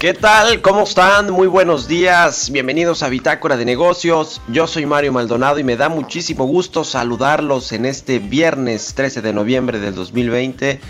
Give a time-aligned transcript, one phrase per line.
[0.00, 0.60] ¿Qué tal?
[0.60, 1.30] ¿Cómo están?
[1.30, 2.50] Muy buenos días.
[2.50, 4.40] Bienvenidos a Bitácora de Negocios.
[4.48, 9.32] Yo soy Mario Maldonado y me da muchísimo gusto saludarlos en este viernes 13 de
[9.32, 10.80] noviembre del 2020.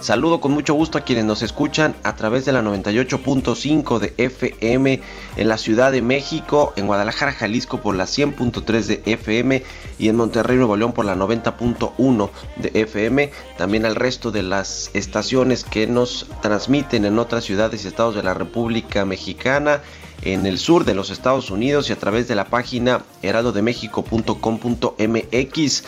[0.00, 5.02] Saludo con mucho gusto a quienes nos escuchan a través de la 98.5 de FM
[5.36, 9.64] en la Ciudad de México, en Guadalajara, Jalisco por la 100.3 de FM
[9.98, 13.32] y en Monterrey, Nuevo León por la 90.1 de FM.
[13.56, 18.22] También al resto de las estaciones que nos transmiten en otras ciudades y estados de
[18.22, 19.80] la República Mexicana
[20.22, 25.84] en el sur de los Estados Unidos y a través de la página heraldodemexico.com.mx.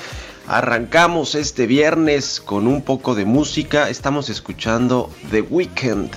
[0.53, 3.89] Arrancamos este viernes con un poco de música.
[3.89, 6.11] Estamos escuchando The Weeknd.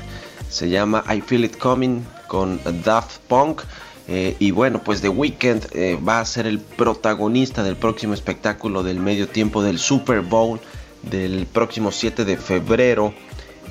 [0.50, 3.62] Se llama I Feel It Coming con Daft Punk.
[4.08, 8.82] Eh, y bueno, pues The Weeknd eh, va a ser el protagonista del próximo espectáculo
[8.82, 10.60] del medio tiempo del Super Bowl
[11.04, 13.14] del próximo 7 de febrero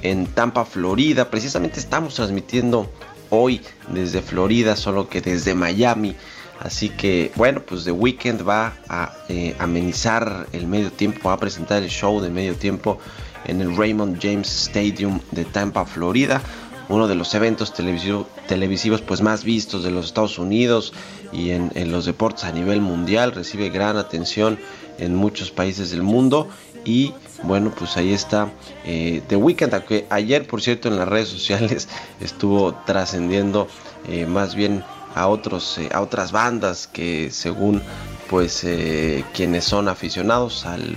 [0.02, 1.28] en Tampa, Florida.
[1.28, 2.88] Precisamente estamos transmitiendo
[3.30, 6.14] hoy desde Florida, solo que desde Miami.
[6.62, 11.38] Así que bueno, pues The Weeknd va a eh, amenizar el medio tiempo, va a
[11.38, 12.98] presentar el show de medio tiempo
[13.46, 16.40] en el Raymond James Stadium de Tampa, Florida.
[16.88, 20.92] Uno de los eventos televisivo- televisivos pues más vistos de los Estados Unidos
[21.32, 23.32] y en, los deportes a nivel mundial.
[23.32, 24.58] Recibe gran atención
[24.98, 26.48] en muchos países del mundo.
[26.84, 27.14] Y
[27.44, 28.52] bueno, pues ahí está
[28.84, 31.88] eh, The Weeknd, aunque ayer por cierto en las redes sociales
[32.20, 33.68] estuvo trascendiendo
[34.08, 34.84] eh, más bien
[35.14, 37.82] a otros eh, a otras bandas que según
[38.28, 40.96] pues eh, quienes son aficionados al,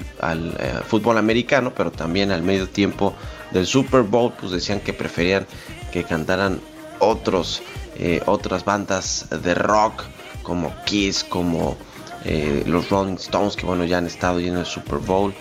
[0.59, 3.13] eh, fútbol americano pero también al medio tiempo
[3.51, 5.45] del Super Bowl pues decían que preferían
[5.91, 6.59] que cantaran
[6.99, 7.61] otros
[8.25, 10.03] otras bandas de rock
[10.43, 11.77] como Kiss como
[12.65, 15.33] los Rolling Stones que bueno ya han estado en el Super Bowl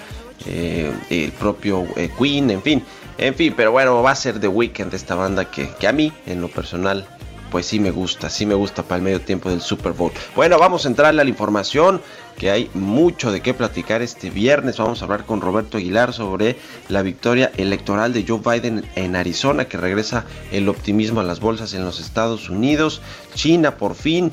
[0.47, 1.85] el propio
[2.17, 2.85] Queen en fin
[3.19, 6.41] en fin pero bueno va a ser The Weeknd esta banda que a mí en
[6.41, 7.09] lo personal
[7.51, 10.13] pues sí me gusta, sí me gusta para el medio tiempo del Super Bowl.
[10.35, 12.01] Bueno, vamos a entrarle a la información,
[12.37, 14.79] que hay mucho de qué platicar este viernes.
[14.79, 16.57] Vamos a hablar con Roberto Aguilar sobre
[16.89, 21.75] la victoria electoral de Joe Biden en Arizona, que regresa el optimismo a las bolsas
[21.75, 23.03] en los Estados Unidos.
[23.35, 24.33] China por fin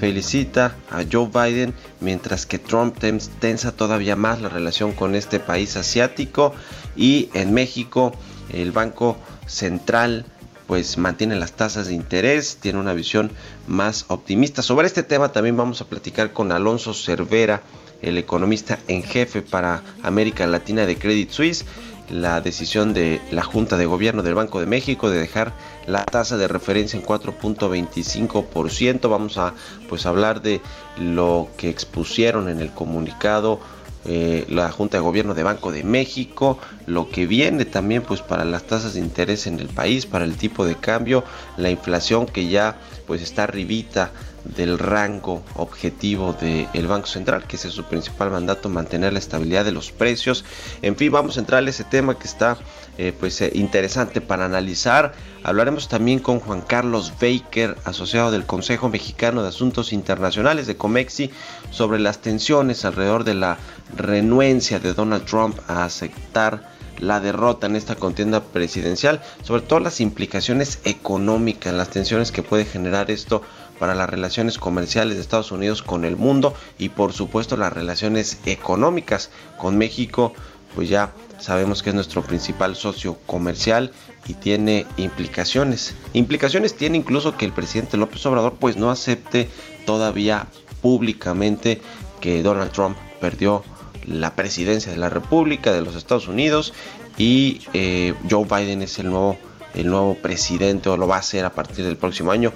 [0.00, 5.38] felicita a Joe Biden, mientras que Trump tens- tensa todavía más la relación con este
[5.38, 6.54] país asiático.
[6.96, 8.12] Y en México,
[8.52, 10.24] el Banco Central
[10.66, 13.30] pues mantiene las tasas de interés, tiene una visión
[13.66, 14.62] más optimista.
[14.62, 17.62] Sobre este tema también vamos a platicar con Alonso Cervera,
[18.02, 21.64] el economista en jefe para América Latina de Credit Suisse,
[22.10, 25.52] la decisión de la Junta de Gobierno del Banco de México de dejar
[25.86, 29.08] la tasa de referencia en 4.25%.
[29.08, 29.54] Vamos a
[29.88, 30.60] pues hablar de
[30.98, 33.60] lo que expusieron en el comunicado
[34.06, 38.44] eh, la Junta de Gobierno de Banco de México, lo que viene también pues para
[38.44, 41.24] las tasas de interés en el país, para el tipo de cambio,
[41.56, 44.12] la inflación que ya pues está arribita
[44.44, 49.72] del rango objetivo del Banco Central, que es su principal mandato, mantener la estabilidad de
[49.72, 50.44] los precios.
[50.82, 52.58] En fin, vamos a entrar a ese tema que está
[52.98, 55.14] eh, pues eh, interesante para analizar.
[55.42, 61.30] Hablaremos también con Juan Carlos Baker, asociado del Consejo Mexicano de Asuntos Internacionales de Comexi,
[61.70, 63.58] sobre las tensiones alrededor de la
[63.96, 70.00] renuencia de Donald Trump a aceptar la derrota en esta contienda presidencial, sobre todo las
[70.00, 73.42] implicaciones económicas, las tensiones que puede generar esto
[73.78, 78.38] para las relaciones comerciales de Estados Unidos con el mundo y por supuesto las relaciones
[78.46, 80.32] económicas con México,
[80.74, 83.92] pues ya sabemos que es nuestro principal socio comercial
[84.26, 85.94] y tiene implicaciones.
[86.12, 89.48] Implicaciones tiene incluso que el presidente López Obrador pues no acepte
[89.86, 90.46] todavía
[90.80, 91.80] públicamente
[92.20, 93.62] que Donald Trump perdió
[94.06, 96.72] la presidencia de la República de los Estados Unidos
[97.16, 99.38] y eh, Joe Biden es el nuevo,
[99.74, 102.52] el nuevo presidente o lo va a ser a partir del próximo año.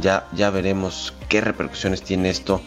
[0.00, 2.60] Ya, ya veremos qué repercusiones tiene esto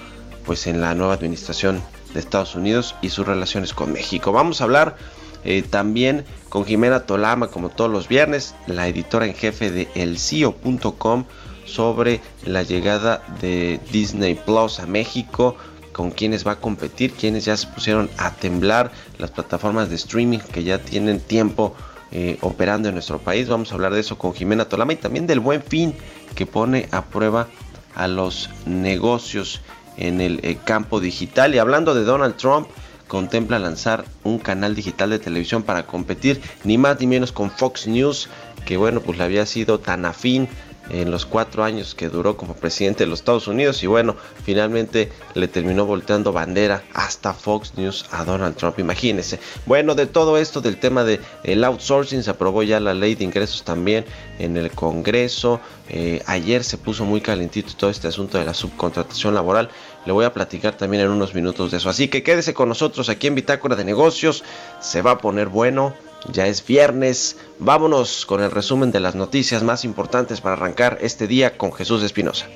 [0.46, 1.82] pues en la nueva administración
[2.14, 4.32] de Estados Unidos y sus relaciones con México.
[4.32, 4.96] Vamos a hablar
[5.44, 11.26] eh, también con Jimena Tolama, como todos los viernes, la editora en jefe de elcio.com
[11.66, 15.56] sobre la llegada de Disney Plus a México,
[15.94, 20.40] con quienes va a competir, quienes ya se pusieron a temblar las plataformas de streaming
[20.40, 21.76] que ya tienen tiempo
[22.12, 23.48] eh, operando en nuestro país.
[23.48, 25.96] Vamos a hablar de eso con Jimena Tolama y también del buen fin
[26.36, 27.48] que pone a prueba
[27.96, 29.62] a los negocios
[29.98, 31.54] en el eh, campo digital.
[31.56, 32.68] Y hablando de Donald Trump,
[33.08, 37.88] contempla lanzar un canal digital de televisión para competir ni más ni menos con Fox
[37.88, 38.30] News,
[38.66, 40.48] que bueno, pues le había sido tan afín
[40.92, 45.12] en los cuatro años que duró como presidente de los Estados Unidos y bueno, finalmente
[45.34, 49.40] le terminó volteando bandera hasta Fox News a Donald Trump, imagínense.
[49.66, 53.24] Bueno, de todo esto, del tema del el outsourcing, se aprobó ya la ley de
[53.24, 54.06] ingresos también
[54.40, 55.62] en el Congreso.
[55.90, 59.70] Eh, ayer se puso muy calentito todo este asunto de la subcontratación laboral.
[60.06, 61.90] Le voy a platicar también en unos minutos de eso.
[61.90, 64.44] Así que quédese con nosotros aquí en Bitácora de Negocios.
[64.82, 65.94] Se va a poner bueno.
[66.30, 67.38] Ya es viernes.
[67.60, 72.04] Vámonos con el resumen de las noticias más importantes para arrancar este día con Jesús
[72.04, 72.48] Espinosa.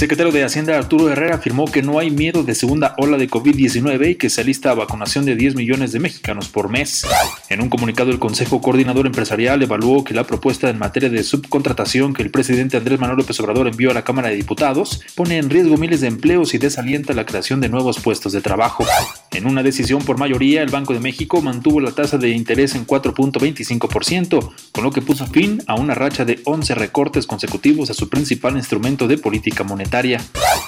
[0.00, 4.12] Secretario de Hacienda Arturo Herrera afirmó que no hay miedo de segunda ola de COVID-19
[4.12, 7.06] y que se alista a vacunación de 10 millones de mexicanos por mes.
[7.50, 12.14] En un comunicado, el Consejo Coordinador Empresarial evaluó que la propuesta en materia de subcontratación
[12.14, 15.50] que el presidente Andrés Manuel López Obrador envió a la Cámara de Diputados pone en
[15.50, 18.86] riesgo miles de empleos y desalienta la creación de nuevos puestos de trabajo.
[19.32, 22.86] En una decisión por mayoría, el Banco de México mantuvo la tasa de interés en
[22.86, 28.08] 4.25%, con lo que puso fin a una racha de 11 recortes consecutivos a su
[28.08, 29.89] principal instrumento de política monetaria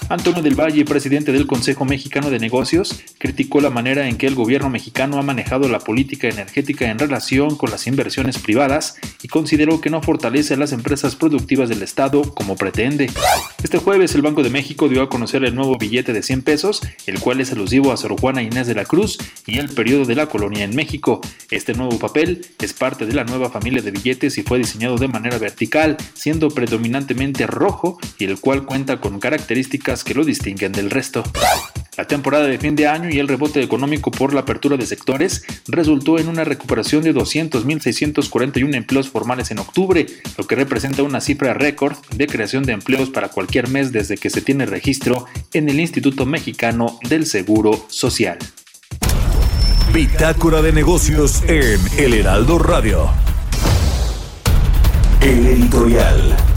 [0.08, 4.34] Antonio del Valle, presidente del Consejo Mexicano de Negocios, criticó la manera en que el
[4.34, 9.80] gobierno mexicano ha manejado la política energética en relación con las inversiones privadas y consideró
[9.80, 13.10] que no fortalece a las empresas productivas del Estado como pretende.
[13.62, 16.82] Este jueves el Banco de México dio a conocer el nuevo billete de 100 pesos,
[17.06, 20.16] el cual es alusivo a Sor Juana Inés de la Cruz y el periodo de
[20.16, 21.20] la colonia en México.
[21.50, 25.08] Este nuevo papel es parte de la nueva familia de billetes y fue diseñado de
[25.08, 30.90] manera vertical, siendo predominantemente rojo y el cual cuenta con características que lo distinguen del
[30.90, 31.22] resto.
[31.96, 35.44] La temporada de fin de año y el rebote económico por la apertura de sectores
[35.68, 40.06] resultó en una recuperación de 200.641 empleos formales en octubre,
[40.38, 44.30] lo que representa una cifra récord de creación de empleos para cualquier mes desde que
[44.30, 48.38] se tiene registro en el Instituto Mexicano del Seguro Social.
[49.92, 53.10] Bitácora de negocios en El Heraldo Radio.
[55.20, 56.51] El editorial.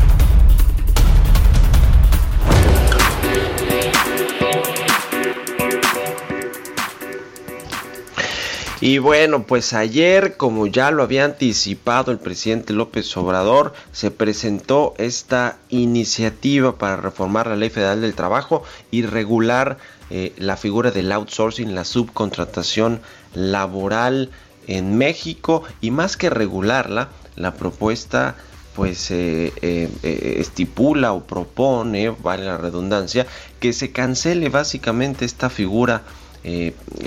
[8.82, 14.94] Y bueno, pues ayer, como ya lo había anticipado el presidente López Obrador, se presentó
[14.98, 19.78] esta iniciativa para reformar la Ley Federal del Trabajo y regular
[20.10, 23.00] eh, la figura del outsourcing, la subcontratación
[23.34, 24.30] laboral
[24.68, 28.36] en México y más que regularla, la propuesta
[28.76, 33.26] pues eh, eh, estipula o propone, vale la redundancia,
[33.62, 36.04] que se cancele básicamente esta figura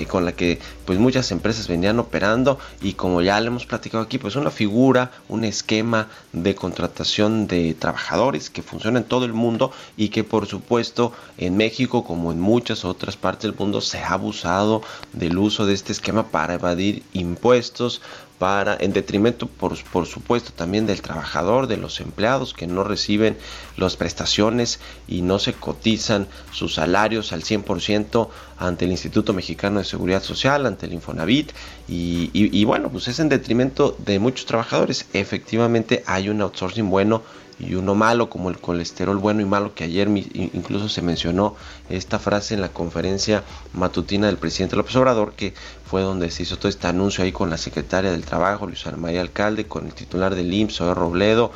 [0.09, 4.17] con la que pues muchas empresas venían operando y como ya le hemos platicado aquí
[4.17, 9.71] pues una figura un esquema de contratación de trabajadores que funciona en todo el mundo
[9.95, 14.13] y que por supuesto en México como en muchas otras partes del mundo se ha
[14.13, 14.81] abusado
[15.13, 18.01] del uso de este esquema para evadir impuestos
[18.39, 23.37] para en detrimento por, por, supuesto también del trabajador, de los empleados que no reciben
[23.75, 29.85] las prestaciones y no se cotizan sus salarios al 100% ante el Instituto Mexicano de
[29.85, 31.51] Seguridad Social, ante el Infonavit
[31.87, 35.05] y, y, bueno, pues es en detrimento de muchos trabajadores.
[35.13, 37.21] Efectivamente hay un outsourcing bueno
[37.59, 41.55] y uno malo, como el colesterol bueno y malo, que ayer incluso se mencionó
[41.89, 45.53] esta frase en la conferencia matutina del presidente López Obrador, que
[45.85, 49.21] fue donde se hizo todo este anuncio ahí con la secretaria del Trabajo, Luis María
[49.21, 51.51] Alcalde, con el titular del IMSS, Robledo,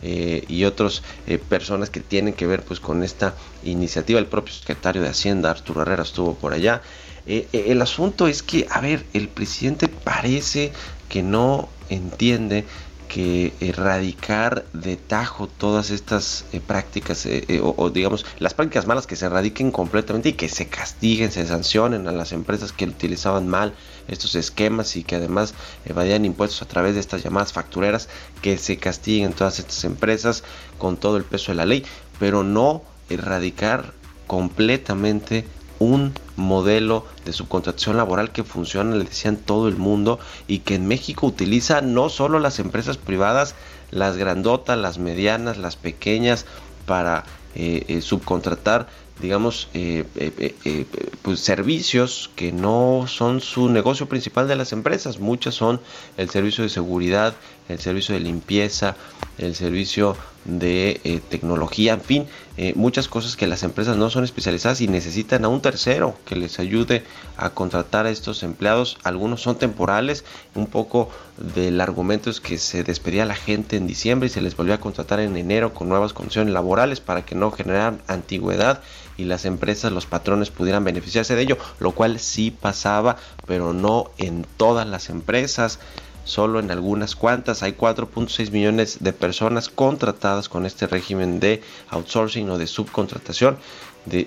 [0.00, 3.34] eh, y otras eh, personas que tienen que ver pues con esta
[3.64, 4.20] iniciativa.
[4.20, 6.82] El propio secretario de Hacienda, Arturo Herrera, estuvo por allá.
[7.26, 10.72] Eh, el asunto es que, a ver, el presidente parece
[11.08, 12.64] que no entiende
[13.08, 17.26] que erradicar de tajo todas estas prácticas
[17.62, 22.06] o, digamos las prácticas malas que se erradiquen completamente y que se castiguen, se sancionen
[22.06, 23.74] a las empresas que utilizaban mal
[24.08, 28.08] estos esquemas y que además evadían impuestos a través de estas llamadas factureras,
[28.42, 30.44] que se castiguen todas estas empresas
[30.78, 31.84] con todo el peso de la ley,
[32.18, 33.92] pero no erradicar
[34.26, 35.46] completamente
[35.78, 40.86] un modelo de subcontratación laboral que funciona, le decían todo el mundo, y que en
[40.86, 43.54] México utiliza no solo las empresas privadas,
[43.90, 46.46] las grandotas, las medianas, las pequeñas,
[46.86, 48.88] para eh, eh, subcontratar
[49.20, 50.86] digamos, eh, eh, eh,
[51.22, 55.18] pues servicios que no son su negocio principal de las empresas.
[55.18, 55.80] Muchas son
[56.16, 57.34] el servicio de seguridad,
[57.68, 58.96] el servicio de limpieza,
[59.38, 62.26] el servicio de tecnología, en fin,
[62.74, 66.58] muchas cosas que las empresas no son especializadas y necesitan a un tercero que les
[66.58, 67.04] ayude
[67.36, 68.96] a contratar a estos empleados.
[69.02, 73.86] Algunos son temporales, un poco del argumento es que se despedía a la gente en
[73.86, 77.34] diciembre y se les volvió a contratar en enero con nuevas condiciones laborales para que
[77.34, 78.80] no generaran antigüedad
[79.18, 84.10] y las empresas, los patrones pudieran beneficiarse de ello, lo cual sí pasaba, pero no
[84.16, 85.80] en todas las empresas
[86.24, 87.62] solo en algunas cuantas.
[87.62, 93.58] Hay 4.6 millones de personas contratadas con este régimen de outsourcing o de subcontratación,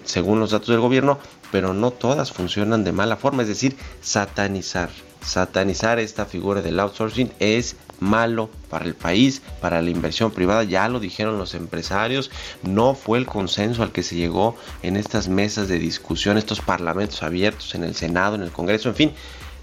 [0.03, 1.19] según los datos del gobierno,
[1.51, 4.89] pero no todas funcionan de mala forma, es decir, satanizar.
[5.23, 10.89] Satanizar esta figura del outsourcing es malo para el país, para la inversión privada, ya
[10.89, 12.31] lo dijeron los empresarios,
[12.63, 17.23] no fue el consenso al que se llegó en estas mesas de discusión, estos parlamentos
[17.23, 19.13] abiertos en el Senado, en el Congreso, en fin,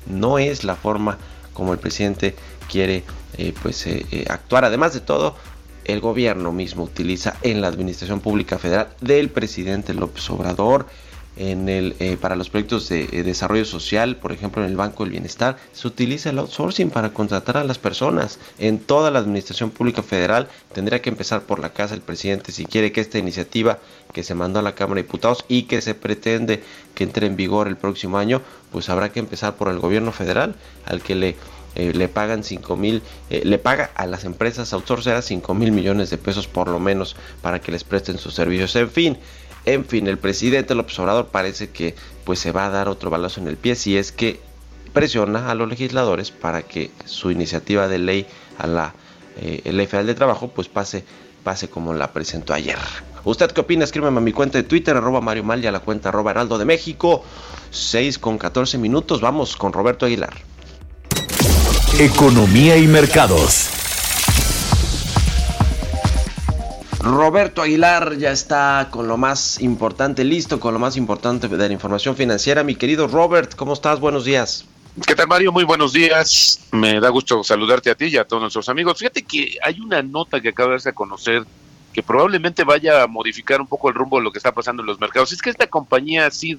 [0.06, 1.18] no es la forma
[1.52, 2.36] como el presidente
[2.70, 3.02] quiere
[3.36, 4.64] eh, pues eh, eh, actuar.
[4.64, 5.34] Además de todo,
[5.84, 10.86] el gobierno mismo utiliza en la administración pública federal del presidente López Obrador
[11.38, 15.56] en el, para los proyectos de desarrollo social, por ejemplo en el Banco del Bienestar,
[15.72, 18.38] se utiliza el outsourcing para contratar a las personas.
[18.58, 22.66] En toda la administración pública federal tendría que empezar por la casa el presidente si
[22.66, 23.78] quiere que esta iniciativa
[24.12, 26.62] que se mandó a la Cámara de Diputados y que se pretende
[26.94, 28.42] que entre en vigor el próximo año,
[28.72, 31.36] pues habrá que empezar por el gobierno federal, al que le
[31.74, 36.10] eh, le pagan 5 mil, eh, le paga a las empresas outsourceras 5 mil millones
[36.10, 38.74] de pesos por lo menos para que les presten sus servicios.
[38.74, 39.18] En fin,
[39.64, 43.40] en fin, el presidente López Obrador parece que pues se va a dar otro balazo
[43.40, 44.40] en el pie si es que
[44.92, 48.26] presiona a los legisladores para que su iniciativa de ley
[48.58, 48.94] a la
[49.40, 51.04] eh, ley federal de trabajo pues pase
[51.44, 52.78] pase como la presentó ayer.
[53.24, 53.84] ¿Usted qué opina?
[53.84, 56.58] Escríbeme a mi cuenta de Twitter, arroba Mario Mal y a la cuenta arroba Heraldo
[56.58, 57.24] de México.
[57.70, 59.20] 6 con 14 minutos.
[59.20, 60.34] Vamos con Roberto Aguilar.
[61.98, 63.77] Economía y mercados.
[67.00, 71.72] Roberto Aguilar ya está con lo más importante, listo con lo más importante de la
[71.72, 72.64] información financiera.
[72.64, 74.00] Mi querido Robert, ¿cómo estás?
[74.00, 74.64] Buenos días.
[75.06, 75.52] ¿Qué tal, Mario?
[75.52, 76.60] Muy buenos días.
[76.72, 78.98] Me da gusto saludarte a ti y a todos nuestros amigos.
[78.98, 81.44] Fíjate que hay una nota que acaba de darse a conocer
[81.92, 84.86] que probablemente vaya a modificar un poco el rumbo de lo que está pasando en
[84.86, 85.30] los mercados.
[85.32, 86.56] Es que esta compañía Sea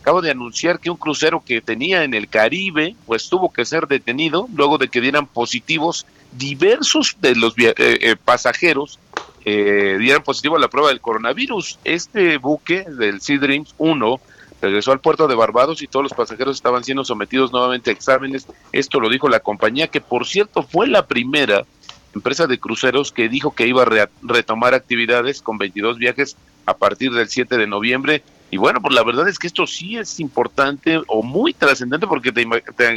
[0.00, 3.86] Acaba de anunciar que un crucero que tenía en el Caribe, pues tuvo que ser
[3.86, 8.98] detenido luego de que dieran positivos diversos de los eh, eh, pasajeros
[9.44, 11.78] eh, dieran positivo a la prueba del coronavirus.
[11.84, 14.20] Este buque del Sea Dreams 1
[14.60, 18.46] regresó al puerto de Barbados y todos los pasajeros estaban siendo sometidos nuevamente a exámenes.
[18.72, 21.64] Esto lo dijo la compañía, que por cierto fue la primera
[22.14, 26.36] empresa de cruceros que dijo que iba a retomar actividades con 22 viajes
[26.66, 29.96] a partir del 7 de noviembre y bueno, pues la verdad es que esto sí
[29.96, 32.46] es importante o muy trascendente porque te,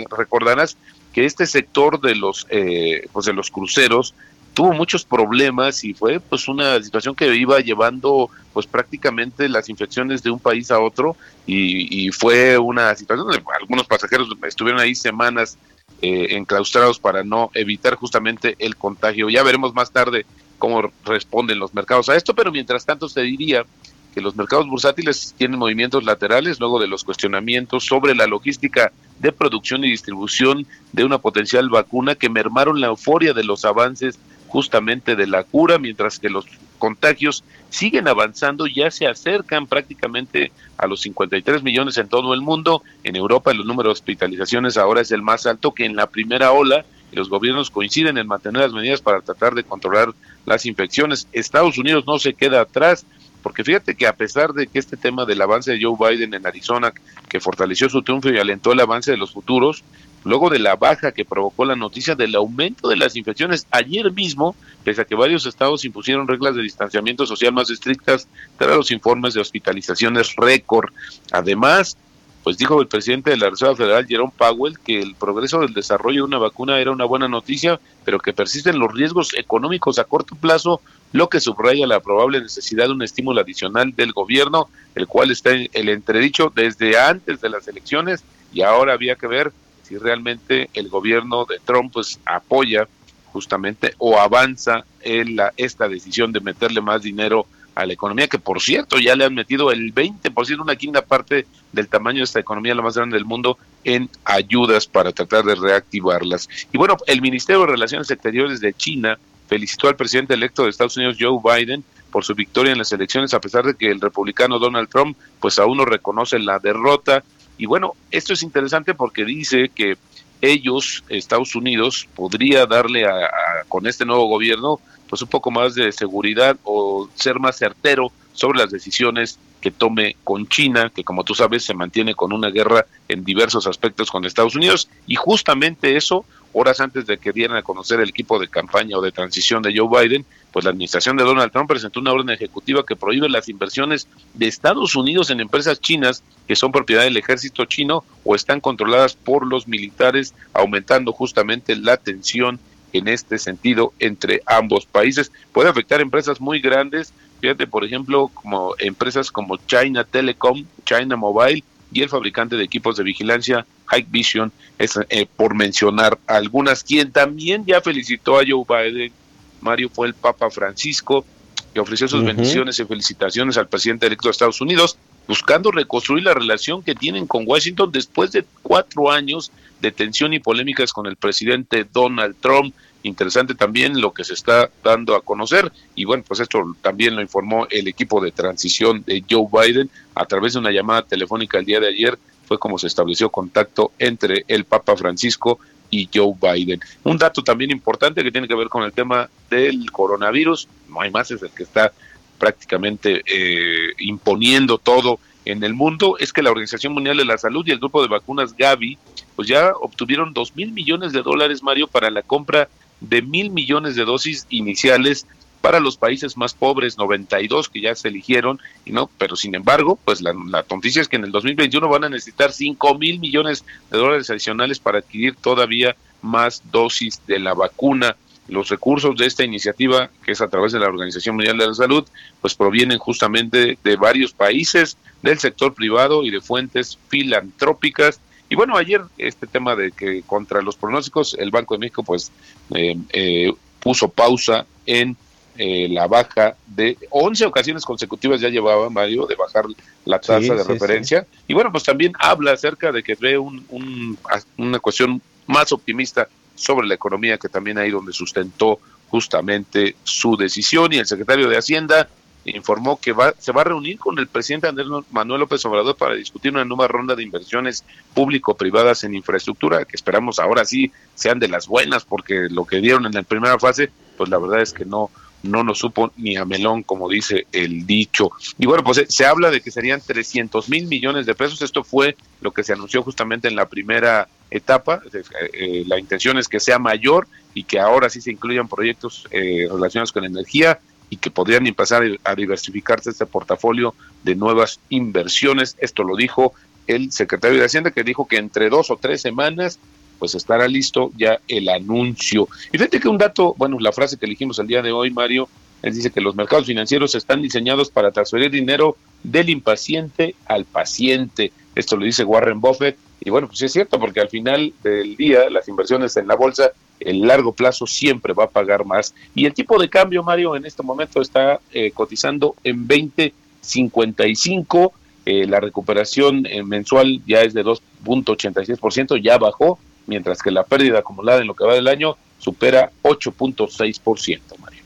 [0.09, 0.77] recordarás
[1.11, 4.13] que este sector de los eh, pues de los cruceros
[4.53, 10.23] tuvo muchos problemas y fue pues una situación que iba llevando pues prácticamente las infecciones
[10.23, 11.15] de un país a otro
[11.45, 15.57] y, fue una situación donde algunos pasajeros estuvieron ahí semanas
[16.01, 19.29] eh, enclaustrados para no evitar justamente el contagio.
[19.29, 20.25] Ya veremos más tarde
[20.57, 23.65] cómo responden los mercados a esto, pero mientras tanto se diría
[24.13, 29.31] que los mercados bursátiles tienen movimientos laterales luego de los cuestionamientos sobre la logística de
[29.31, 34.19] producción y distribución de una potencial vacuna que mermaron la euforia de los avances
[34.51, 36.45] justamente de la cura, mientras que los
[36.77, 42.83] contagios siguen avanzando, ya se acercan prácticamente a los 53 millones en todo el mundo.
[43.03, 46.51] En Europa el número de hospitalizaciones ahora es el más alto que en la primera
[46.51, 46.85] ola.
[47.13, 50.13] los gobiernos coinciden en mantener las medidas para tratar de controlar
[50.45, 51.27] las infecciones.
[51.33, 53.05] Estados Unidos no se queda atrás,
[53.41, 56.45] porque fíjate que a pesar de que este tema del avance de Joe Biden en
[56.45, 56.93] Arizona,
[57.27, 59.83] que fortaleció su triunfo y alentó el avance de los futuros,
[60.23, 64.55] luego de la baja que provocó la noticia del aumento de las infecciones ayer mismo,
[64.83, 69.33] pese a que varios estados impusieron reglas de distanciamiento social más estrictas tras los informes
[69.33, 70.91] de hospitalizaciones récord.
[71.31, 71.97] Además,
[72.43, 76.21] pues dijo el presidente de la Reserva Federal, Jerome Powell, que el progreso del desarrollo
[76.21, 80.35] de una vacuna era una buena noticia, pero que persisten los riesgos económicos a corto
[80.35, 80.81] plazo,
[81.11, 85.51] lo que subraya la probable necesidad de un estímulo adicional del gobierno, el cual está
[85.51, 89.51] en el entredicho desde antes de las elecciones y ahora había que ver
[89.83, 92.87] si realmente el gobierno de Trump pues apoya
[93.31, 97.45] justamente o avanza en la, esta decisión de meterle más dinero a
[97.75, 101.87] la economía, que por cierto ya le han metido el 20%, una quinta parte del
[101.87, 106.47] tamaño de esta economía, la más grande del mundo, en ayudas para tratar de reactivarlas.
[106.71, 110.97] Y bueno, el Ministerio de Relaciones Exteriores de China felicitó al presidente electo de Estados
[110.97, 114.59] Unidos, Joe Biden, por su victoria en las elecciones, a pesar de que el republicano
[114.59, 117.23] Donald Trump, pues aún no reconoce la derrota.
[117.57, 119.97] Y bueno, esto es interesante porque dice que
[120.41, 123.29] ellos, Estados Unidos, podría darle a,
[123.67, 124.79] con este nuevo gobierno
[125.11, 130.15] pues un poco más de seguridad o ser más certero sobre las decisiones que tome
[130.23, 134.23] con China, que como tú sabes se mantiene con una guerra en diversos aspectos con
[134.23, 138.47] Estados Unidos, y justamente eso, horas antes de que dieran a conocer el equipo de
[138.47, 142.13] campaña o de transición de Joe Biden, pues la administración de Donald Trump presentó una
[142.13, 147.03] orden ejecutiva que prohíbe las inversiones de Estados Unidos en empresas chinas que son propiedad
[147.03, 152.61] del ejército chino o están controladas por los militares, aumentando justamente la tensión
[152.93, 155.31] en este sentido entre ambos países.
[155.51, 161.63] Puede afectar empresas muy grandes, fíjate, por ejemplo, como empresas como China Telecom, China Mobile
[161.91, 166.83] y el fabricante de equipos de vigilancia Hikvision, es, eh, por mencionar algunas.
[166.83, 169.11] Quien también ya felicitó a Joe Biden,
[169.59, 171.25] Mario, fue el Papa Francisco,
[171.73, 174.97] que ofreció sus bendiciones y felicitaciones al presidente electo de Estados Unidos,
[175.27, 180.39] buscando reconstruir la relación que tienen con Washington después de cuatro años de tensión y
[180.39, 182.75] polémicas con el presidente Donald Trump.
[183.03, 187.21] Interesante también lo que se está dando a conocer y bueno, pues esto también lo
[187.21, 191.65] informó el equipo de transición de Joe Biden a través de una llamada telefónica el
[191.65, 196.81] día de ayer fue como se estableció contacto entre el Papa Francisco y Joe Biden.
[197.03, 201.11] Un dato también importante que tiene que ver con el tema del coronavirus, no hay
[201.11, 201.93] más, es el que está
[202.41, 207.63] prácticamente eh, imponiendo todo en el mundo, es que la Organización Mundial de la Salud
[207.67, 208.97] y el grupo de vacunas Gavi,
[209.35, 212.67] pues ya obtuvieron dos mil millones de dólares, Mario, para la compra
[212.99, 215.27] de mil millones de dosis iniciales
[215.61, 219.99] para los países más pobres, 92 que ya se eligieron, y no, pero sin embargo,
[220.03, 223.99] pues la, la es que en el 2021 van a necesitar 5 mil millones de
[223.99, 228.15] dólares adicionales para adquirir todavía más dosis de la vacuna.
[228.47, 231.73] Los recursos de esta iniciativa, que es a través de la Organización Mundial de la
[231.73, 232.05] Salud,
[232.41, 238.19] pues provienen justamente de varios países, del sector privado y de fuentes filantrópicas
[238.51, 242.33] y bueno, ayer este tema de que contra los pronósticos, el Banco de México pues
[242.75, 245.15] eh, eh, puso pausa en
[245.57, 249.63] eh, la baja de 11 ocasiones consecutivas ya llevaba Mario de bajar
[250.03, 251.25] la tasa de referencia.
[251.47, 254.17] Y bueno, pues también habla acerca de que ve un,
[254.57, 260.93] una cuestión más optimista sobre la economía, que también ahí donde sustentó justamente su decisión.
[260.93, 262.07] Y el secretario de Hacienda,
[262.45, 266.15] informó que va, se va a reunir con el presidente Andrés Manuel López Obrador para
[266.15, 271.47] discutir una nueva ronda de inversiones público-privadas en infraestructura, que esperamos ahora sí sean de
[271.47, 274.85] las buenas, porque lo que dieron en la primera fase, pues la verdad es que
[274.85, 275.11] no,
[275.43, 278.31] no nos supo ni a melón, como dice el dicho.
[278.57, 281.61] Y bueno, pues se, habla de que serían 300 mil millones de pesos.
[281.61, 285.01] Esto fue lo que se anunció justamente en la primera etapa.
[285.13, 285.23] Eh,
[285.53, 289.67] eh, la intención es que sea mayor y que ahora sí se incluyan proyectos eh,
[289.71, 295.75] relacionados con energía y que podrían empezar a diversificarse este portafolio de nuevas inversiones.
[295.79, 296.53] Esto lo dijo
[296.87, 299.79] el secretario de Hacienda, que dijo que entre dos o tres semanas
[300.21, 302.47] pues estará listo ya el anuncio.
[302.71, 305.49] Y fíjate que un dato, bueno, la frase que elegimos el día de hoy, Mario,
[305.81, 311.51] él dice que los mercados financieros están diseñados para transferir dinero del impaciente al paciente.
[311.73, 312.97] Esto lo dice Warren Buffett.
[313.19, 316.69] Y bueno, pues es cierto, porque al final del día las inversiones en la bolsa
[316.99, 319.15] el largo plazo siempre va a pagar más.
[319.33, 324.91] Y el tipo de cambio, Mario, en este momento está eh, cotizando en 20.55.
[325.25, 330.99] Eh, la recuperación eh, mensual ya es de 2.86%, ya bajó, mientras que la pérdida
[330.99, 334.81] acumulada en lo que va del año supera 8.6%, Mario.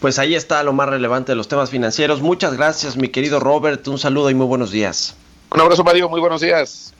[0.00, 2.20] Pues ahí está lo más relevante de los temas financieros.
[2.20, 3.86] Muchas gracias, mi querido Robert.
[3.88, 5.16] Un saludo y muy buenos días.
[5.50, 6.08] Un abrazo, Mario.
[6.08, 6.92] Muy buenos días.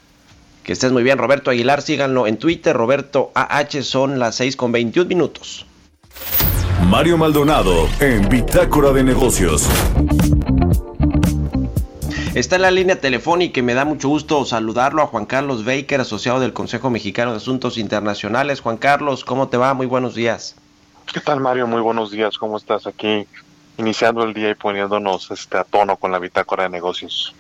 [0.65, 1.83] Que estés muy bien, Roberto Aguilar.
[1.83, 3.83] Síganlo en Twitter, Roberto AH.
[3.83, 5.67] Son las 6 con 21 minutos.
[6.89, 9.69] Mario Maldonado en Bitácora de Negocios.
[12.37, 16.03] Está en la línea telefónica y me da mucho gusto saludarlo a Juan Carlos Baker,
[16.03, 18.61] asociado del Consejo Mexicano de Asuntos Internacionales.
[18.61, 19.73] Juan Carlos, ¿cómo te va?
[19.73, 20.55] Muy buenos días.
[21.11, 21.67] ¿Qué tal Mario?
[21.67, 22.37] Muy buenos días.
[22.37, 23.27] ¿Cómo estás aquí?
[23.79, 27.35] Iniciando el día y poniéndonos este, a tono con la bitácora de negocios.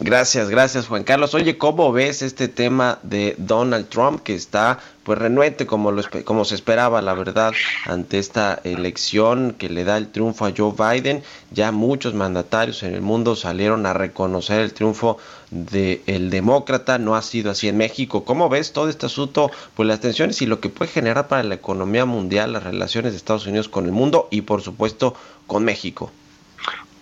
[0.00, 1.32] Gracias, gracias Juan Carlos.
[1.34, 6.44] Oye, ¿cómo ves este tema de Donald Trump que está pues renuente como, lo, como
[6.44, 7.52] se esperaba, la verdad,
[7.84, 11.22] ante esta elección que le da el triunfo a Joe Biden?
[11.52, 15.18] Ya muchos mandatarios en el mundo salieron a reconocer el triunfo
[15.52, 18.24] del demócrata, no ha sido así en México.
[18.24, 19.52] ¿Cómo ves todo este asunto?
[19.76, 23.18] Pues las tensiones y lo que puede generar para la economía mundial, las relaciones de
[23.18, 25.14] Estados Unidos con el mundo y por supuesto
[25.46, 26.10] con México.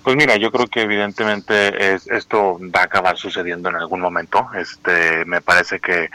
[0.05, 4.47] Pues mira, yo creo que evidentemente es, esto va a acabar sucediendo en algún momento.
[4.55, 6.11] Este, me parece que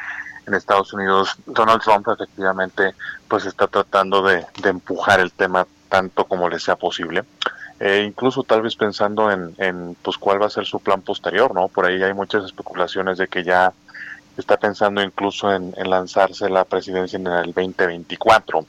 [0.45, 2.93] en Estados Unidos Donald Trump efectivamente
[3.27, 7.23] pues está tratando de, empujar el tema tanto como le sea posible.
[7.79, 11.67] Eh, incluso tal vez pensando en, pues cuál va a ser su plan posterior, ¿no?
[11.67, 13.73] Por ahí hay muchas especulaciones de que ya
[14.37, 18.65] está pensando incluso en lanzarse la presidencia en el 2024.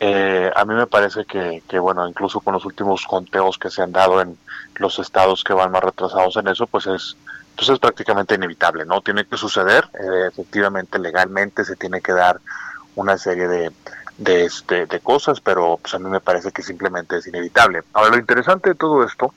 [0.00, 3.82] Eh, a mí me parece que, que, bueno, incluso con los últimos conteos que se
[3.82, 4.36] han dado en
[4.76, 7.16] los estados que van más retrasados en eso, pues es,
[7.56, 9.00] pues es prácticamente inevitable, ¿no?
[9.00, 12.40] Tiene que suceder, eh, efectivamente, legalmente se tiene que dar
[12.96, 13.72] una serie de,
[14.18, 17.82] de, este, de cosas, pero pues a mí me parece que simplemente es inevitable.
[17.92, 19.32] Ahora, lo interesante de todo esto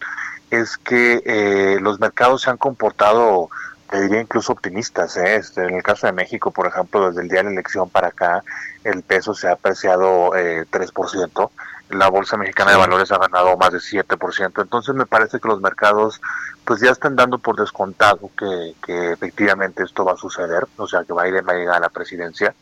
[0.49, 3.49] es que eh, los mercados se han comportado
[3.89, 5.17] te diría incluso optimistas.
[5.17, 5.35] ¿eh?
[5.35, 8.09] Este, en el caso de México, por ejemplo, desde el día de la elección para
[8.09, 8.43] acá,
[8.83, 11.49] el peso se ha apreciado eh, 3%,
[11.89, 15.61] la Bolsa Mexicana de Valores ha ganado más de 7%, entonces me parece que los
[15.61, 16.21] mercados
[16.65, 21.05] pues ya están dando por descontado que, que efectivamente esto va a suceder, o sea
[21.05, 22.53] que Biden va a llegar a la presidencia,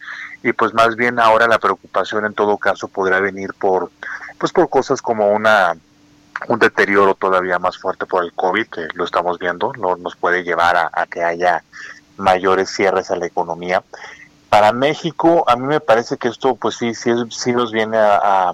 [0.43, 3.89] y pues más bien ahora la preocupación en todo caso podrá venir por
[4.37, 5.75] pues por cosas como una
[6.47, 10.43] un deterioro todavía más fuerte por el COVID, que lo estamos viendo, no, nos puede
[10.43, 11.63] llevar a, que haya
[12.17, 13.83] mayores cierres a la economía.
[14.49, 18.53] Para México, a mí me parece que esto, pues sí, sí, sí nos viene a,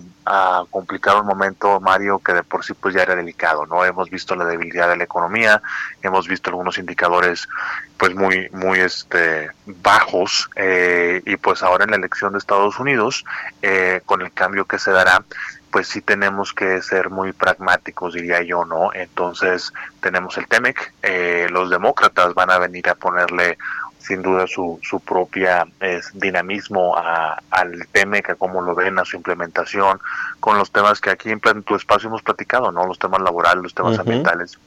[0.70, 3.84] complicar un momento, Mario, que de por sí pues ya era delicado, ¿no?
[3.84, 5.62] Hemos visto la debilidad de la economía,
[6.02, 7.50] hemos visto algunos indicadores,
[7.98, 13.26] pues muy, muy, este, bajos, eh, y pues ahora en la elección de Estados Unidos,
[13.62, 15.26] eh, con el cambio que se dará,
[15.72, 18.94] pues sí tenemos que ser muy pragmáticos, diría yo, ¿no?
[18.94, 23.58] Entonces tenemos el TEMEC, eh, los demócratas van a venir a ponerle
[24.02, 25.66] sin duda su, su propia
[26.14, 30.00] dinamismo al TEMEC, a cómo lo ven, a su implementación,
[30.40, 32.86] con los temas que aquí en tu espacio hemos platicado, ¿no?
[32.88, 34.58] Los temas laborales, los temas ambientales.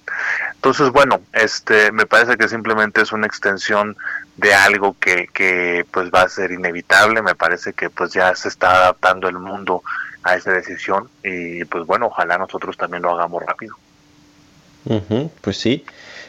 [0.54, 3.96] Entonces, bueno, este, me parece que simplemente es una extensión
[4.36, 8.48] de algo que, que pues va a ser inevitable, me parece que pues ya se
[8.48, 9.82] está adaptando el mundo
[10.24, 13.74] a esa decisión y pues bueno, ojalá nosotros también lo hagamos rápido.
[15.40, 15.84] pues sí,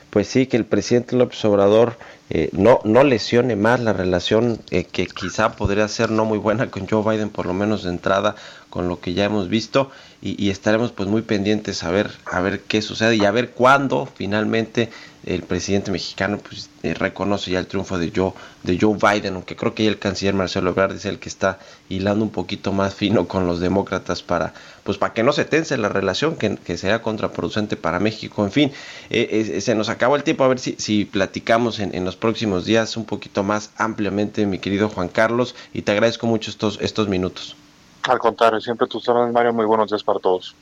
[0.09, 1.97] pues sí, que el presidente López Obrador
[2.29, 6.71] eh, no, no lesione más la relación eh, que quizá podría ser no muy buena
[6.71, 8.35] con Joe Biden, por lo menos de entrada,
[8.69, 12.39] con lo que ya hemos visto, y, y estaremos pues muy pendientes a ver, a
[12.39, 14.89] ver qué sucede y a ver cuándo finalmente
[15.25, 18.31] el presidente mexicano pues, eh, reconoce ya el triunfo de Joe,
[18.63, 21.59] de Joe Biden, aunque creo que el canciller Marcelo Ebrard es el que está
[21.89, 25.77] hilando un poquito más fino con los demócratas para, pues para que no se tense
[25.77, 28.45] la relación, que, que sea contraproducente para México.
[28.45, 28.71] En fin,
[29.09, 32.15] eh, eh, se nos acabó el tiempo, a ver si, si platicamos en, en, los
[32.15, 36.79] próximos días un poquito más ampliamente, mi querido Juan Carlos, y te agradezco mucho estos,
[36.81, 37.55] estos minutos.
[38.03, 40.55] Al contrario, siempre tus órdenes, Mario, muy buenos días para todos.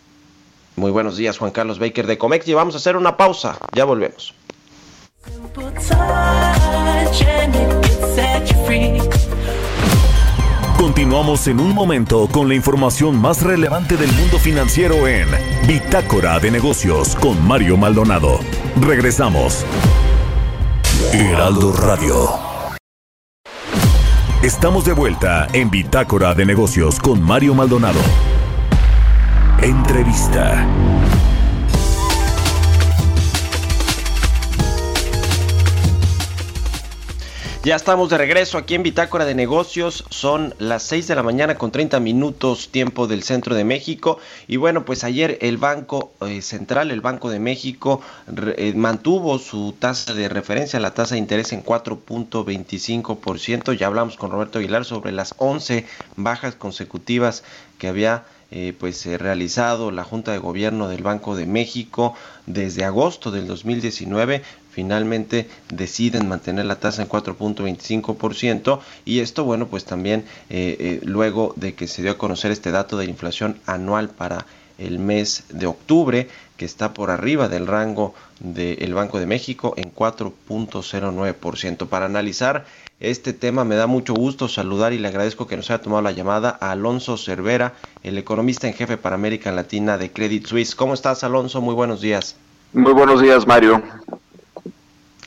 [0.75, 3.85] Muy buenos días, Juan Carlos Baker de Comex, y vamos a hacer una pausa, ya
[3.85, 4.33] volvemos.
[10.77, 15.27] Continuamos en un momento con la información más relevante del mundo financiero en
[15.65, 18.39] Bitácora de Negocios con Mario Maldonado.
[18.81, 19.65] Regresamos.
[21.13, 22.29] Heraldo Radio.
[24.41, 28.01] Estamos de vuelta en Bitácora de Negocios con Mario Maldonado.
[29.63, 30.67] Entrevista.
[37.63, 40.03] Ya estamos de regreso aquí en Bitácora de Negocios.
[40.09, 44.19] Son las 6 de la mañana con 30 minutos tiempo del centro de México.
[44.49, 48.01] Y bueno, pues ayer el Banco eh, Central, el Banco de México,
[48.57, 53.77] eh, mantuvo su tasa de referencia, la tasa de interés en 4.25%.
[53.77, 55.85] Ya hablamos con Roberto Aguilar sobre las 11
[56.17, 57.45] bajas consecutivas
[57.77, 62.13] que había eh, pues eh, realizado la Junta de Gobierno del Banco de México
[62.45, 69.85] desde agosto del 2019 finalmente deciden mantener la tasa en 4.25% y esto bueno pues
[69.85, 74.09] también eh, eh, luego de que se dio a conocer este dato de inflación anual
[74.09, 74.45] para
[74.77, 79.93] el mes de octubre que está por arriba del rango del Banco de México en
[79.93, 81.87] 4.09%.
[81.87, 82.65] Para analizar
[82.99, 86.11] este tema me da mucho gusto saludar y le agradezco que nos haya tomado la
[86.11, 90.75] llamada a Alonso Cervera, el economista en jefe para América Latina de Credit Suisse.
[90.75, 91.59] ¿Cómo estás Alonso?
[91.61, 92.35] Muy buenos días.
[92.71, 93.83] Muy buenos días Mario.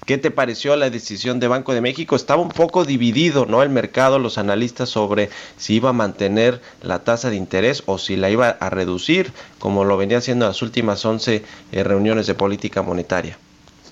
[0.06, 2.14] ¿Qué te pareció la decisión de Banco de México?
[2.14, 3.64] Estaba un poco dividido, ¿no?
[3.64, 8.14] El mercado, los analistas sobre si iba a mantener la tasa de interés o si
[8.14, 11.42] la iba a reducir, como lo venía haciendo en las últimas 11
[11.72, 13.36] eh, reuniones de política monetaria.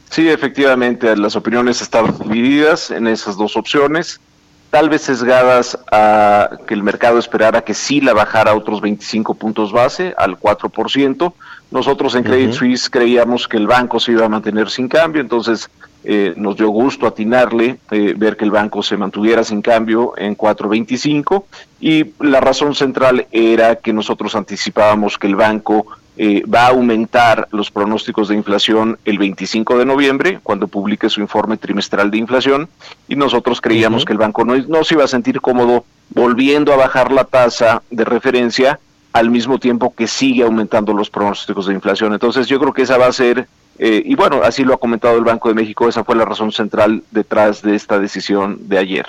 [0.09, 4.21] Sí, efectivamente, las opiniones estaban divididas en esas dos opciones,
[4.71, 9.35] tal vez sesgadas a que el mercado esperara que sí la bajara a otros 25
[9.35, 11.33] puntos base, al 4%.
[11.73, 15.69] Nosotros en Credit Suisse creíamos que el banco se iba a mantener sin cambio, entonces
[16.05, 20.37] eh, nos dio gusto atinarle, eh, ver que el banco se mantuviera sin cambio en
[20.37, 21.45] 4.25
[21.81, 25.87] y la razón central era que nosotros anticipábamos que el banco
[26.17, 31.21] eh, va a aumentar los pronósticos de inflación el 25 de noviembre, cuando publique su
[31.21, 32.69] informe trimestral de inflación,
[33.09, 36.77] y nosotros creíamos que el banco no, no se iba a sentir cómodo volviendo a
[36.77, 38.79] bajar la tasa de referencia
[39.13, 42.13] al mismo tiempo que sigue aumentando los pronósticos de inflación.
[42.13, 45.17] Entonces yo creo que esa va a ser eh, y bueno, así lo ha comentado
[45.17, 49.07] el Banco de México, esa fue la razón central detrás de esta decisión de ayer.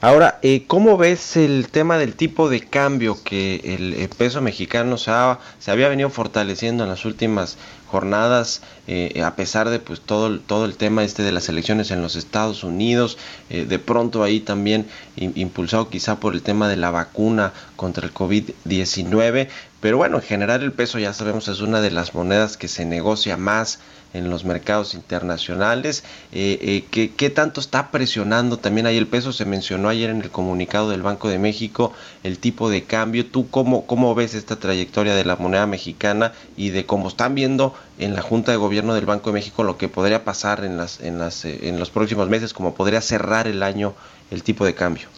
[0.00, 5.10] Ahora, eh, ¿cómo ves el tema del tipo de cambio que el, peso mexicano se,
[5.58, 7.58] se había venido fortaleciendo en las últimas
[7.94, 12.02] jornadas, eh, a pesar de pues todo, todo el tema este de las elecciones en
[12.02, 13.18] los Estados Unidos,
[13.50, 14.86] eh, de pronto ahí también
[15.16, 19.48] impulsado quizá por el tema de la vacuna contra el COVID-19,
[19.84, 22.86] pero bueno, en general el peso ya sabemos es una de las monedas que se
[22.86, 23.80] negocia más
[24.14, 26.04] en los mercados internacionales.
[26.32, 29.30] Eh, ¿qué, ¿qué, tanto está presionando también ahí el peso?
[29.34, 31.92] Se mencionó ayer en el comunicado del Banco de México
[32.22, 33.26] el tipo de cambio.
[33.26, 37.74] ¿Tú cómo, cómo ves esta trayectoria de la moneda mexicana y de cómo están viendo
[37.98, 40.98] en la Junta de Gobierno del Banco de México lo que podría pasar en, las,
[41.00, 43.92] en, las, eh, en los próximos meses, cómo podría cerrar el año
[44.30, 45.08] el tipo de cambio?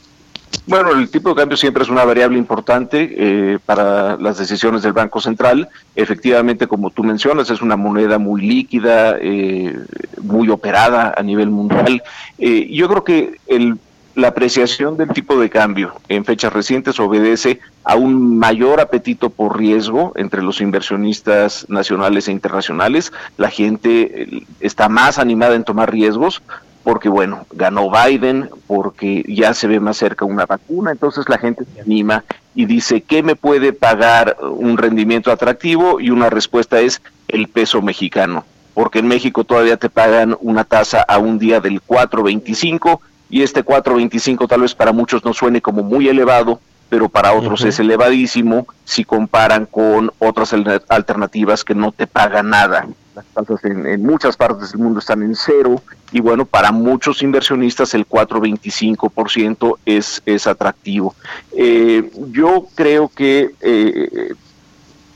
[0.67, 4.93] Bueno, el tipo de cambio siempre es una variable importante eh, para las decisiones del
[4.93, 5.69] Banco Central.
[5.95, 9.77] Efectivamente, como tú mencionas, es una moneda muy líquida, eh,
[10.23, 12.03] muy operada a nivel mundial.
[12.39, 13.79] Eh, yo creo que el,
[14.17, 19.59] la apreciación del tipo de cambio en fechas recientes obedece a un mayor apetito por
[19.59, 23.13] riesgo entre los inversionistas nacionales e internacionales.
[23.37, 26.43] La gente está más animada en tomar riesgos
[26.87, 31.65] porque bueno, ganó Biden, porque ya se ve más cerca una vacuna, entonces la gente
[31.75, 32.23] se anima
[32.55, 35.99] y dice, ¿qué me puede pagar un rendimiento atractivo?
[35.99, 41.01] Y una respuesta es el peso mexicano, porque en México todavía te pagan una tasa
[41.01, 45.83] a un día del 4.25 y este 4.25 tal vez para muchos no suene como
[45.83, 50.55] muy elevado, pero para otros es elevadísimo si comparan con otras
[50.87, 52.87] alternativas que no te pagan nada.
[53.17, 55.81] Las tasas en, muchas partes del mundo están en cero
[56.13, 61.15] y bueno, para muchos inversionistas el 4,25% es, es atractivo.
[61.57, 64.35] Eh, yo creo que eh,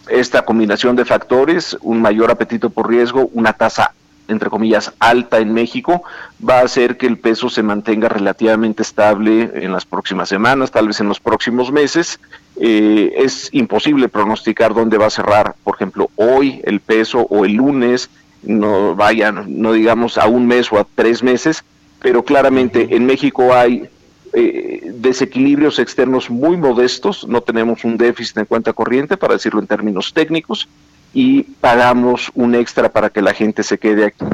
[0.09, 3.93] esta combinación de factores, un mayor apetito por riesgo, una tasa
[4.31, 6.03] entre comillas, alta en México,
[6.47, 10.89] va a hacer que el peso se mantenga relativamente estable en las próximas semanas, tal
[10.89, 12.21] vez en los próximos meses.
[12.57, 17.55] Eh, es imposible pronosticar dónde va a cerrar, por ejemplo, hoy el peso o el
[17.55, 18.11] lunes,
[18.43, 21.65] no vayan, no digamos a un mes o a tres meses,
[22.01, 23.89] pero claramente en México hay
[24.33, 29.67] eh, desequilibrios externos muy modestos, no tenemos un déficit en cuenta corriente, para decirlo en
[29.67, 30.69] términos técnicos,
[31.13, 34.25] y pagamos un extra para que la gente se quede aquí.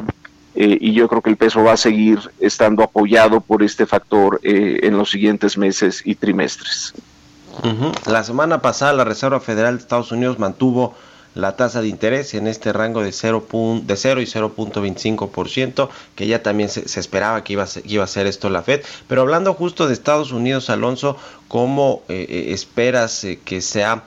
[0.54, 4.40] Eh, y yo creo que el peso va a seguir estando apoyado por este factor
[4.42, 6.94] eh, en los siguientes meses y trimestres.
[8.06, 10.94] La semana pasada la Reserva Federal de Estados Unidos mantuvo
[11.36, 13.46] la tasa de interés en este rango de 0,
[13.82, 18.26] de 0 y 0.25%, que ya también se, esperaba que iba, ser, iba a ser
[18.26, 18.82] esto la Fed.
[19.06, 24.04] Pero hablando justo de Estados Unidos, Alonso, ¿cómo eh, eh, esperas eh, que sea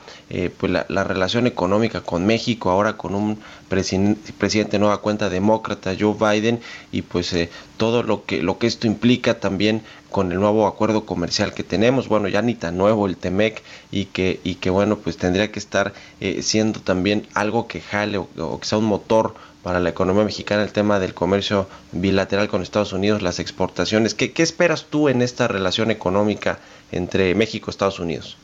[0.59, 6.59] pues la, relación económica con México ahora con un presidente nueva cuenta demócrata, Joe Biden,
[6.91, 7.35] y pues
[7.77, 12.07] todo lo que, lo que esto implica también con el nuevo acuerdo comercial que tenemos,
[12.07, 15.59] bueno, ya ni tan nuevo el TEMEC y que, y que bueno, pues tendría que
[15.59, 20.23] estar eh, siendo también algo que jale o, que sea un motor para la economía
[20.23, 24.13] mexicana el tema del comercio bilateral con Estados Unidos, las exportaciones.
[24.13, 26.59] ¿Qué, qué esperas tú en esta relación económica
[26.91, 28.37] entre México y Estados Unidos?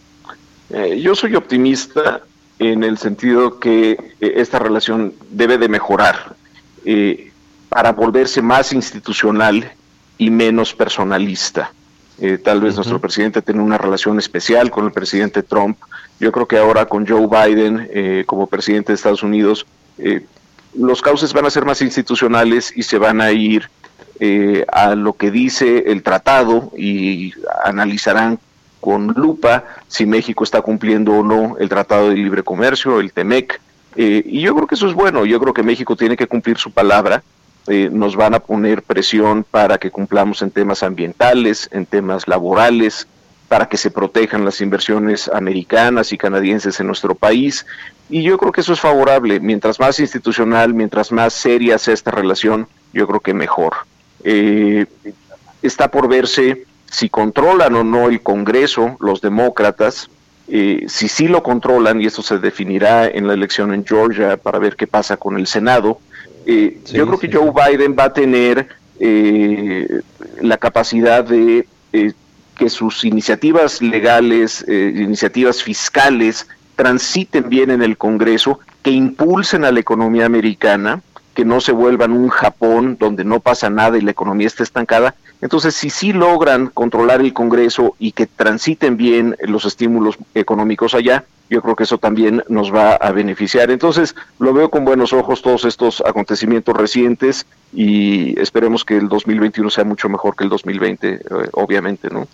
[0.70, 2.22] Eh, yo soy optimista
[2.60, 6.36] en el sentido que eh, esta relación debe de mejorar
[6.86, 7.32] eh,
[7.70, 9.72] para volverse más institucional
[10.18, 11.74] y menos personalista.
[12.20, 15.78] Eh, tal vez nuestro presidente tiene una relación especial con el presidente Trump.
[16.20, 19.66] Yo creo que ahora con Joe Biden eh, como presidente de Estados Unidos,
[20.78, 23.70] los cauces van a ser más institucionales y se van a ir
[24.72, 27.34] a lo que dice el tratado y
[27.66, 28.40] analizarán
[28.80, 33.60] con lupa si México está cumpliendo o no el Tratado de Libre Comercio, el TEMEC.
[33.98, 35.26] y yo creo que eso es bueno.
[35.26, 37.24] Yo creo que México tiene que cumplir su palabra
[37.68, 43.08] eh, nos van a poner presión para que cumplamos en temas ambientales, en temas laborales,
[43.48, 47.66] para que se protejan las inversiones americanas y canadienses en nuestro país.
[48.10, 49.40] Y yo creo que eso es favorable.
[49.40, 53.74] Mientras más institucional, mientras más seria sea esta relación, yo creo que mejor.
[54.24, 54.86] Eh,
[55.62, 60.10] está por verse si controlan o no el Congreso, los demócratas,
[60.48, 64.60] eh, si sí lo controlan, y eso se definirá en la elección en Georgia para
[64.60, 66.00] ver qué pasa con el Senado,
[66.46, 68.68] eh, yo creo que Joe Biden va a tener
[69.00, 70.02] eh,
[70.42, 72.14] la capacidad de eh,
[72.56, 79.80] que sus iniciativas legales, iniciativas fiscales, transiten bien en el Congreso, que impulsen a la
[79.80, 81.02] economía americana,
[81.34, 85.16] que no se vuelvan un Japón donde no pasa nada y la economía está estancada.
[85.46, 91.24] Entonces, si sí logran controlar el Congreso y que transiten bien los estímulos económicos allá,
[91.52, 93.70] yo creo que eso también nos va a beneficiar.
[93.70, 99.70] Entonces, lo veo con buenos ojos todos estos acontecimientos recientes y esperemos que el 2021
[99.70, 101.20] sea mucho mejor que el 2020, eh,
[101.52, 102.28] obviamente, ¿no?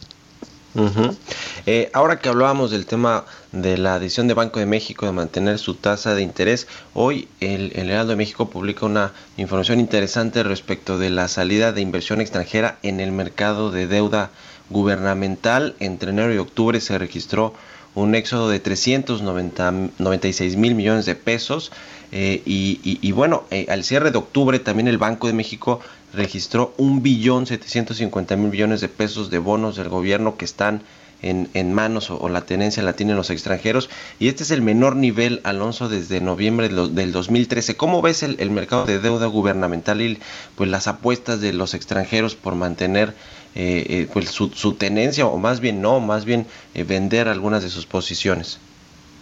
[1.65, 5.59] Eh, ahora que hablábamos del tema de la decisión de Banco de México de mantener
[5.59, 10.97] su tasa de interés, hoy el, el, Heraldo de México publica una información interesante respecto
[10.97, 14.31] de la salida de inversión extranjera en el mercado de deuda
[14.69, 15.75] gubernamental.
[15.79, 17.53] Entre enero y octubre se registró
[17.93, 21.71] un éxodo de 396 mil millones de pesos.
[22.13, 25.79] Eh, y, bueno, eh, al cierre de octubre también el Banco de México
[26.13, 30.81] registró un billón 750 mil millones de pesos de bonos del gobierno que están
[31.21, 33.89] en, en manos o, la tenencia la tienen los extranjeros.
[34.19, 37.77] Y este es el menor nivel, Alonso, desde noviembre del 2013.
[37.77, 40.17] ¿Cómo ves el, el mercado de deuda gubernamental y
[40.55, 43.13] pues las apuestas de los extranjeros por mantener
[43.53, 47.61] eh, eh, pues su, su, tenencia, o más bien no, más bien eh, vender algunas
[47.63, 48.59] de sus posiciones.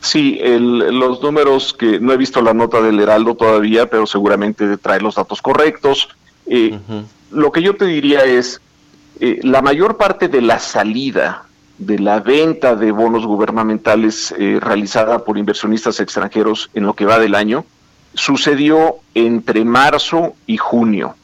[0.01, 4.77] Sí, el, los números que no he visto la nota del Heraldo todavía, pero seguramente
[4.77, 6.09] trae los datos correctos.
[7.31, 8.61] Lo que yo te diría es,
[9.19, 11.45] la mayor parte de la salida
[11.77, 17.35] de la venta de bonos gubernamentales realizada por inversionistas extranjeros en lo que va del
[17.35, 17.65] año
[18.13, 21.15] sucedió entre marzo y junio.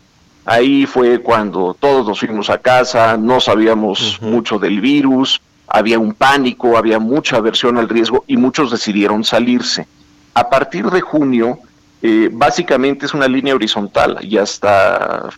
[0.45, 6.13] Ahí fue cuando todos nos fuimos a casa, no sabíamos mucho del virus, había un
[6.13, 9.87] pánico, había mucha aversión al riesgo y muchos decidieron salirse.
[10.35, 11.57] A partir de junio,
[12.01, 15.29] eh, básicamente es una línea horizontal y hasta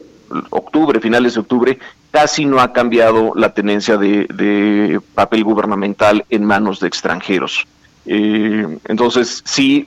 [0.49, 1.79] octubre, finales de octubre,
[2.11, 7.65] casi no ha cambiado la tenencia de, papel gubernamental en manos de extranjeros.
[8.05, 9.85] Eh, entonces, sí,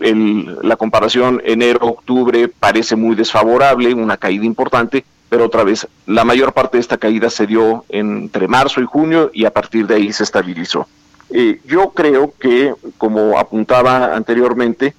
[0.62, 6.76] la comparación enero-octubre parece muy desfavorable, una caída importante, pero otra vez, la mayor parte
[6.76, 10.24] de esta caída se dio entre marzo y junio y a partir de ahí se
[10.24, 10.86] estabilizó.
[11.30, 14.94] Eh, yo creo que, como apuntaba anteriormente,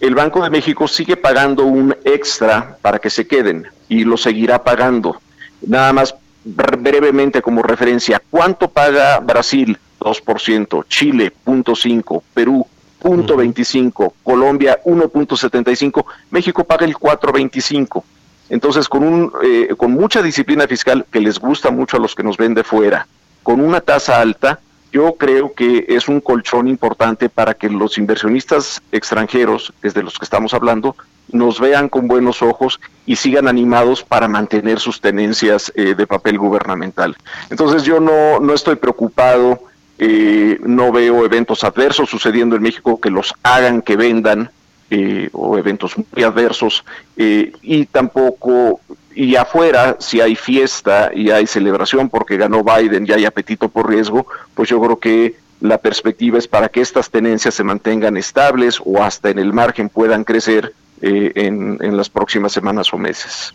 [0.00, 4.62] el Banco de México sigue pagando un extra para que se queden y lo seguirá
[4.62, 5.20] pagando.
[5.62, 9.78] Nada más brevemente como referencia, ¿cuánto paga Brasil?
[10.00, 12.66] 2%, Chile 0.5%, Perú
[13.02, 18.02] 0.25%, Colombia 1.75%, México paga el 4.25%.
[18.48, 22.24] Entonces, con, un, eh, con mucha disciplina fiscal que les gusta mucho a los que
[22.24, 23.06] nos ven de fuera,
[23.44, 24.58] con una tasa alta,
[24.92, 30.02] yo creo que es un colchón importante para que los inversionistas extranjeros, que es de
[30.02, 30.96] los que estamos hablando,
[31.32, 36.38] nos vean con buenos ojos y sigan animados para mantener sus tenencias eh, de papel
[36.38, 37.16] gubernamental.
[37.50, 39.62] Entonces yo no, no estoy preocupado,
[39.98, 44.50] eh, no veo eventos adversos sucediendo en México que los hagan que vendan
[44.92, 46.84] eh, o eventos muy adversos
[47.16, 48.80] eh, y tampoco
[49.14, 53.88] y afuera si hay fiesta y hay celebración porque ganó Biden y hay apetito por
[53.88, 58.80] riesgo pues yo creo que la perspectiva es para que estas tenencias se mantengan estables
[58.84, 63.54] o hasta en el margen puedan crecer eh, en, en, las próximas semanas o meses.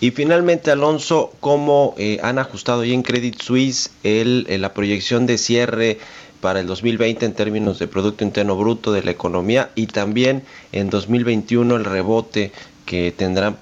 [0.00, 5.98] Y finalmente, Alonso, ¿cómo han ajustado ya en Credit Suisse el, la proyección de cierre
[6.40, 10.90] para el 2020 en términos de Producto Interno Bruto de la economía y también en
[10.90, 12.52] 2021 el rebote
[12.84, 13.58] que tendrán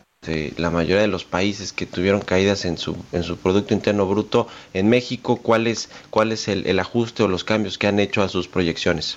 [0.57, 4.49] la mayoría de los países que tuvieron caídas en su, en su Producto Interno Bruto.
[4.75, 8.23] En México, ¿cuál es, cuál es el, el ajuste o los cambios que han hecho
[8.23, 9.17] a sus proyecciones?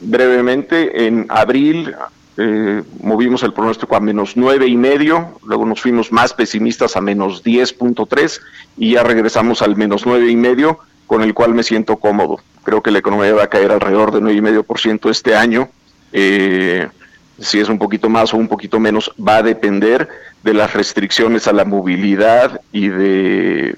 [0.00, 1.94] Brevemente, en abril
[2.38, 7.02] eh, movimos el pronóstico a menos nueve y medio, luego nos fuimos más pesimistas a
[7.02, 8.40] menos 10.3
[8.78, 12.38] y ya regresamos al menos nueve y medio, con el cual me siento cómodo.
[12.64, 15.36] Creo que la economía va a caer alrededor de nueve y medio por ciento este
[15.36, 15.68] año.
[16.12, 16.88] Eh,
[17.38, 20.08] si es un poquito más o un poquito menos, va a depender
[20.42, 23.76] de las restricciones a la movilidad y de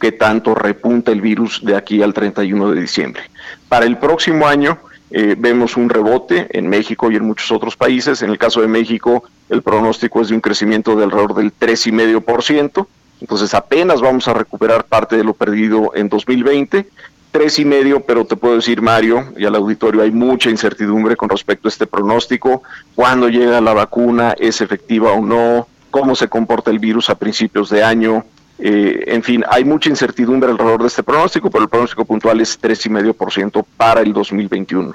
[0.00, 3.22] qué tanto repunta el virus de aquí al 31 de diciembre.
[3.68, 4.78] Para el próximo año
[5.10, 8.22] eh, vemos un rebote en México y en muchos otros países.
[8.22, 12.86] En el caso de México, el pronóstico es de un crecimiento de alrededor del 3,5%.
[13.20, 16.88] Entonces apenas vamos a recuperar parte de lo perdido en 2020
[17.32, 21.28] tres y medio, pero te puedo decir, Mario, y al auditorio, hay mucha incertidumbre con
[21.28, 22.62] respecto a este pronóstico.
[22.94, 24.36] ¿Cuándo llega la vacuna?
[24.38, 25.66] ¿Es efectiva o no?
[25.90, 28.24] ¿Cómo se comporta el virus a principios de año?
[28.58, 32.56] Eh, en fin, hay mucha incertidumbre alrededor de este pronóstico, pero el pronóstico puntual es
[32.58, 34.94] tres y medio por ciento para el 2021.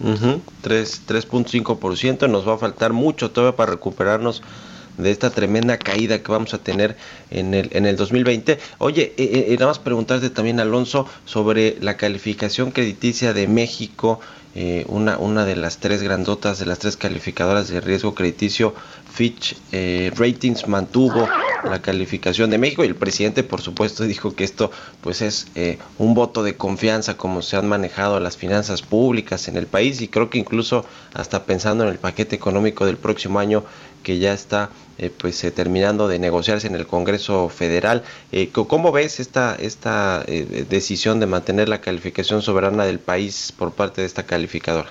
[0.00, 4.42] Uh -huh, 3.5%, nos va a faltar mucho todavía para recuperarnos
[4.98, 6.96] de esta tremenda caída que vamos a tener
[7.30, 8.58] en el, en el 2020.
[8.78, 14.20] Oye, eh, eh, nada más preguntarte también, Alonso, sobre la calificación crediticia de México,
[14.54, 18.74] eh, una, una de las tres grandotas, de las tres calificadoras de riesgo crediticio,
[19.18, 21.28] Fitch eh, Ratings mantuvo
[21.64, 24.70] la calificación de México y el presidente por supuesto dijo que esto
[25.00, 29.56] pues es eh, un voto de confianza como se han manejado las finanzas públicas en
[29.56, 30.84] el país y creo que incluso
[31.14, 33.64] hasta pensando en el paquete económico del próximo año
[34.02, 38.02] que ya está eh, pues eh, terminando de negociarse en el Congreso Federal.
[38.32, 43.72] Eh, ¿Cómo ves esta, esta eh, decisión de mantener la calificación soberana del país por
[43.72, 44.90] parte de esta calificadora?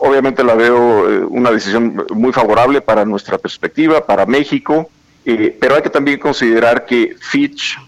[0.00, 4.90] Obviamente la veo una decisión muy favorable para nuestra perspectiva, para México,
[5.24, 7.78] pero hay que también considerar que Fitch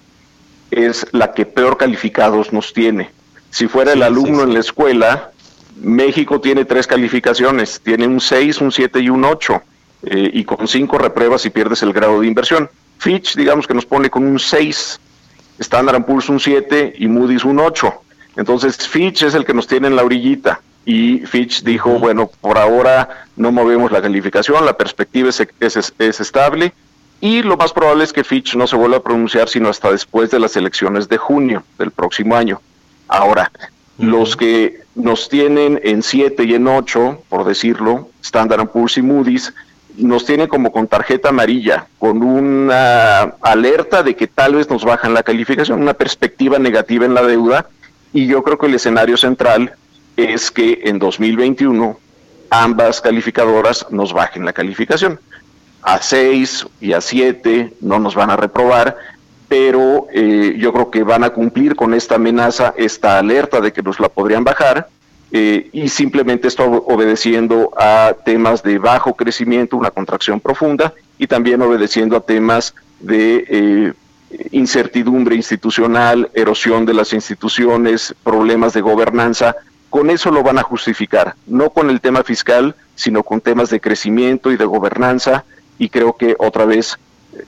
[0.70, 3.10] es la que peor calificados nos tiene.
[3.48, 4.42] Si fuera sí, el alumno sí, sí.
[4.42, 5.30] en la escuela,
[5.80, 9.62] México tiene tres calificaciones, tiene un 6, un 7 y un 8,
[10.04, 12.70] eh, y con cinco repruebas y pierdes el grado de inversión.
[12.98, 15.00] Fitch, digamos que nos pone con un 6,
[15.58, 17.92] Standard Poor's un 7 y Moody's un 8.
[18.36, 22.58] Entonces Fitch es el que nos tiene en la orillita y Fitch dijo, bueno, por
[22.58, 26.72] ahora no movemos la calificación, la perspectiva es, es, es, estable
[27.20, 30.30] y lo más probable es que Fitch no se vuelva a pronunciar sino hasta después
[30.30, 32.60] de las elecciones de junio del próximo año.
[33.08, 33.50] Ahora,
[33.98, 34.06] uh -huh.
[34.06, 39.52] los que nos tienen en 7 y en 8, por decirlo, Standard Poor's y Moody's,
[39.96, 45.14] nos tienen como con tarjeta amarilla, con una alerta de que tal vez nos bajan
[45.14, 47.68] la calificación, una perspectiva negativa en la deuda,
[48.12, 49.72] y yo creo que el escenario central
[50.16, 51.98] es que en 2021
[52.50, 55.18] ambas calificadoras nos bajen la calificación.
[55.82, 58.96] A 6 y a 7 no nos van a reprobar,
[59.48, 63.82] pero eh, yo creo que van a cumplir con esta amenaza, esta alerta de que
[63.82, 64.88] nos la podrían bajar,
[65.32, 71.60] eh, y simplemente esto obedeciendo a temas de bajo crecimiento, una contracción profunda, y también
[71.62, 73.92] obedeciendo a temas de eh,
[74.52, 79.56] incertidumbre institucional, erosión de las instituciones, problemas de gobernanza,
[79.90, 83.80] con eso lo van a justificar, no con el tema fiscal, sino con temas de
[83.80, 85.44] crecimiento y de gobernanza,
[85.78, 86.98] y creo que otra vez,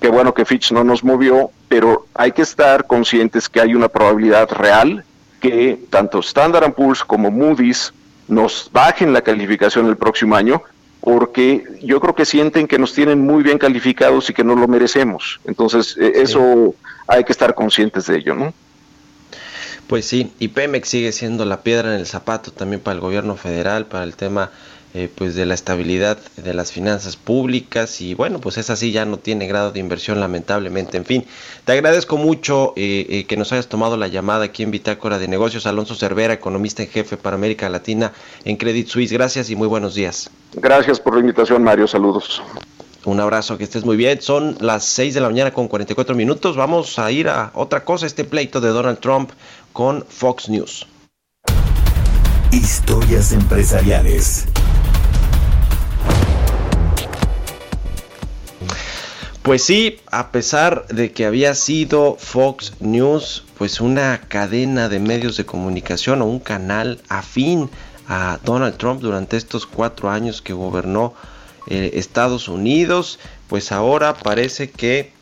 [0.01, 3.89] qué bueno que Fitch no nos movió, pero hay que estar conscientes que hay una
[3.89, 5.05] probabilidad real
[5.41, 7.93] que tanto Standard Poor's como Moody's
[8.29, 10.63] nos bajen la calificación el próximo año,
[11.01, 14.67] porque yo creo que sienten que nos tienen muy bien calificados y que no lo
[14.67, 15.39] merecemos.
[15.45, 16.75] Entonces, eh, eso
[17.07, 18.53] hay que estar conscientes de ello, ¿no?
[19.87, 23.37] Pues sí, y Pemex sigue siendo la piedra en el zapato también para el gobierno
[23.37, 24.51] federal, para el tema
[24.95, 29.05] eh, pues de la estabilidad de las finanzas públicas y bueno, pues esa sí ya
[29.05, 30.97] no tiene grado de inversión lamentablemente.
[30.97, 31.27] En fin,
[31.65, 35.29] te agradezco mucho eh, eh, que nos hayas tomado la llamada aquí en Bitácora de
[35.29, 35.67] Negocios.
[35.67, 38.13] Alonso Cervera, economista en jefe para América Latina
[38.45, 39.13] en Credit Suisse.
[39.13, 40.31] Gracias y muy buenos días.
[40.55, 41.87] Gracias por la invitación, Mario.
[41.87, 42.43] Saludos.
[43.07, 44.21] Un abrazo, que estés muy bien.
[44.21, 46.57] Son las 6 de la mañana con 44 minutos.
[46.57, 49.31] Vamos a ir a otra cosa, este pleito de Donald Trump
[49.73, 50.87] con Fox News.
[52.51, 54.47] Historias empresariales.
[59.47, 65.37] Pues sí, a pesar de que había sido Fox News, pues una cadena de medios
[65.37, 67.71] de comunicación o un canal afín
[68.09, 71.15] a Donald Trump durante estos cuatro años que gobernó
[71.69, 75.13] eh, Estados Unidos, pues ahora parece que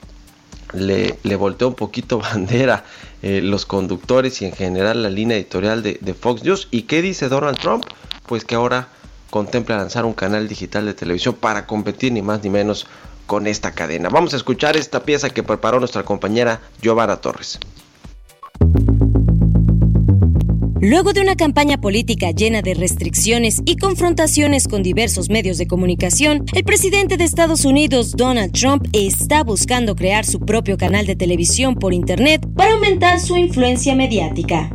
[0.73, 2.87] le, volteó un poquito bandera
[3.21, 6.69] eh, los conductores y en general la línea editorial de, de Fox News.
[6.71, 7.85] ¿Y qué dice Donald Trump?
[8.25, 8.89] Pues que ahora
[9.29, 12.87] contempla lanzar un canal digital de televisión para competir ni más ni menos
[13.27, 14.09] con esta cadena.
[14.09, 17.59] Vamos a escuchar esta pieza que preparó nuestra compañera Giovanna Torres.
[20.87, 26.45] Luego de una campaña política llena de restricciones y confrontaciones con diversos medios de comunicación,
[26.53, 31.75] el presidente de Estados Unidos, Donald Trump, está buscando crear su propio canal de televisión
[31.77, 34.71] por Internet para aumentar su influencia mediática.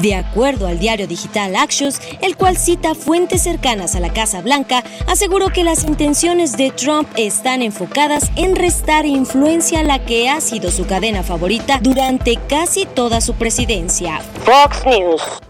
[0.00, 4.82] De acuerdo al diario digital Axios, el cual cita fuentes cercanas a la Casa Blanca,
[5.06, 10.40] aseguró que las intenciones de Trump están enfocadas en restar influencia a la que ha
[10.40, 14.20] sido su cadena favorita durante casi toda su presidencia.
[14.44, 15.49] Fox News.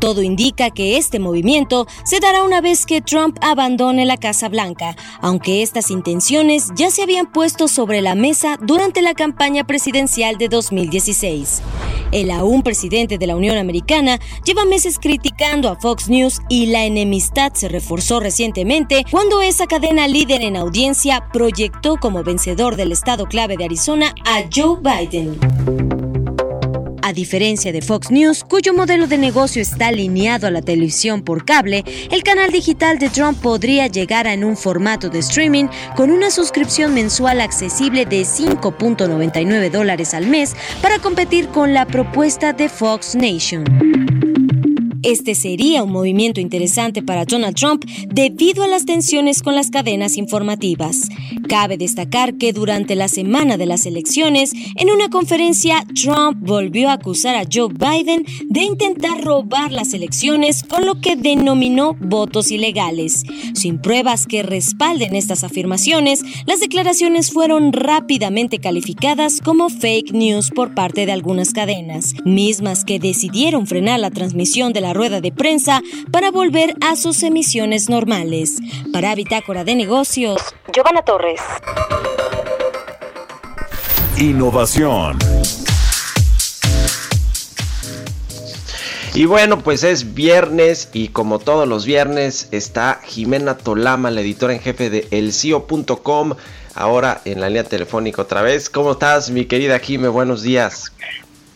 [0.00, 4.96] Todo indica que este movimiento se dará una vez que Trump abandone la Casa Blanca,
[5.20, 10.48] aunque estas intenciones ya se habían puesto sobre la mesa durante la campaña presidencial de
[10.48, 11.60] 2016.
[12.12, 16.86] El aún presidente de la Unión Americana lleva meses criticando a Fox News y la
[16.86, 23.26] enemistad se reforzó recientemente cuando esa cadena líder en audiencia proyectó como vencedor del estado
[23.26, 25.99] clave de Arizona a Joe Biden.
[27.10, 31.44] A diferencia de Fox News, cuyo modelo de negocio está alineado a la televisión por
[31.44, 31.82] cable,
[32.12, 35.64] el canal digital de Trump podría llegar a en un formato de streaming
[35.96, 42.52] con una suscripción mensual accesible de 5.99 dólares al mes para competir con la propuesta
[42.52, 43.64] de Fox Nation.
[45.02, 50.18] Este sería un movimiento interesante para Donald Trump debido a las tensiones con las cadenas
[50.18, 51.08] informativas.
[51.48, 56.94] Cabe destacar que durante la semana de las elecciones, en una conferencia, Trump volvió a
[56.94, 63.22] acusar a Joe Biden de intentar robar las elecciones con lo que denominó votos ilegales.
[63.54, 70.74] Sin pruebas que respalden estas afirmaciones, las declaraciones fueron rápidamente calificadas como fake news por
[70.74, 75.82] parte de algunas cadenas, mismas que decidieron frenar la transmisión de la rueda de prensa
[76.10, 78.58] para volver a sus emisiones normales.
[78.92, 80.40] Para Bitácora de Negocios,
[80.72, 81.40] Giovanna Torres.
[84.18, 85.18] Innovación.
[89.12, 94.52] Y bueno, pues es viernes y como todos los viernes está Jimena Tolama, la editora
[94.52, 96.34] en jefe de elcio.com,
[96.74, 98.70] ahora en la línea telefónica otra vez.
[98.70, 100.08] ¿Cómo estás, mi querida Jime?
[100.08, 100.92] Buenos días.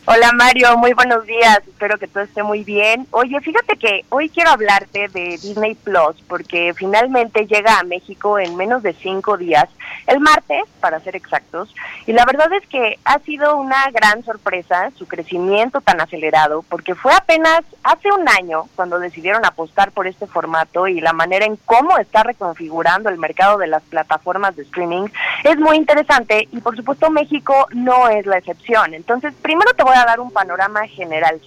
[0.07, 3.07] Hola Mario, muy buenos días, espero que todo esté muy bien.
[3.11, 8.55] Oye, fíjate que hoy quiero hablarte de Disney Plus porque finalmente llega a México en
[8.55, 9.67] menos de cinco días,
[10.07, 11.75] el martes para ser exactos,
[12.05, 16.95] y la verdad es que ha sido una gran sorpresa su crecimiento tan acelerado porque
[16.95, 21.57] fue apenas hace un año cuando decidieron apostar por este formato y la manera en
[21.65, 25.07] cómo está reconfigurando el mercado de las plataformas de streaming
[25.45, 28.93] es muy interesante y por supuesto México no es la excepción.
[28.93, 31.41] Entonces, primero te voy a dar un panorama general.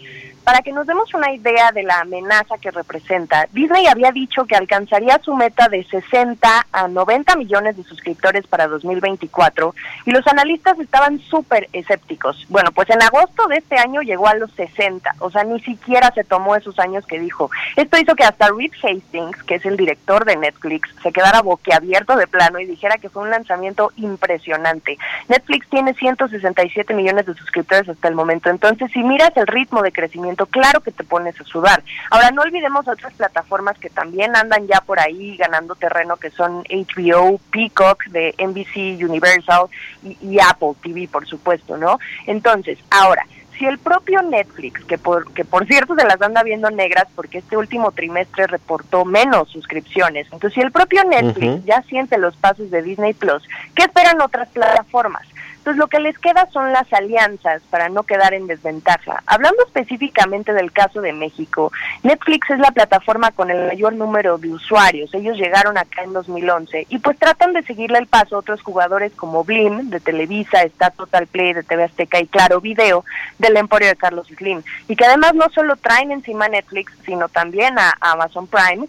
[0.48, 4.56] Para que nos demos una idea de la amenaza que representa, Disney había dicho que
[4.56, 9.76] alcanzaría su meta de 60 a 90 millones de suscriptores para 2024
[10.06, 12.46] y los analistas estaban súper escépticos.
[12.48, 16.14] Bueno, pues en agosto de este año llegó a los 60, o sea, ni siquiera
[16.16, 17.52] se tomó esos años que dijo.
[17.76, 22.16] Esto hizo que hasta Reed Hastings, que es el director de Netflix, se quedara boquiabierto
[22.16, 24.98] de plano y dijera que fue un lanzamiento impresionante.
[25.28, 29.92] Netflix tiene 167 millones de suscriptores hasta el momento, entonces si miras el ritmo de
[29.92, 31.84] crecimiento, claro que te pones a sudar.
[32.12, 36.64] Ahora, no olvidemos otras plataformas que también andan ya por ahí ganando terreno, que son
[36.70, 39.68] HBO, Peacock de NBC Universal
[40.04, 42.00] y, y Apple TV, por supuesto, ¿no?
[42.26, 43.26] Entonces, ahora,
[43.58, 47.40] si el propio Netflix, que por, que por cierto se las anda viendo negras porque
[47.40, 52.70] este último trimestre reportó menos suscripciones, entonces si el propio Netflix ya siente los pasos
[52.70, 53.44] de Disney Plus,
[53.76, 55.28] ¿qué esperan otras plataformas?
[55.68, 59.22] Entonces lo que les queda son las alianzas para no quedar en desventaja.
[59.26, 64.48] Hablando específicamente del caso de México, Netflix es la plataforma con el mayor número de
[64.48, 65.14] usuarios.
[65.14, 69.12] Ellos llegaron acá en 2011 y pues tratan de seguirle el paso a otros jugadores
[69.12, 73.04] como Blim de Televisa, está Total Play de TV Azteca y Claro Video
[73.38, 74.64] del Emporio de Carlos Slim.
[74.88, 78.88] Y que además no solo traen encima Netflix, sino también a Amazon Prime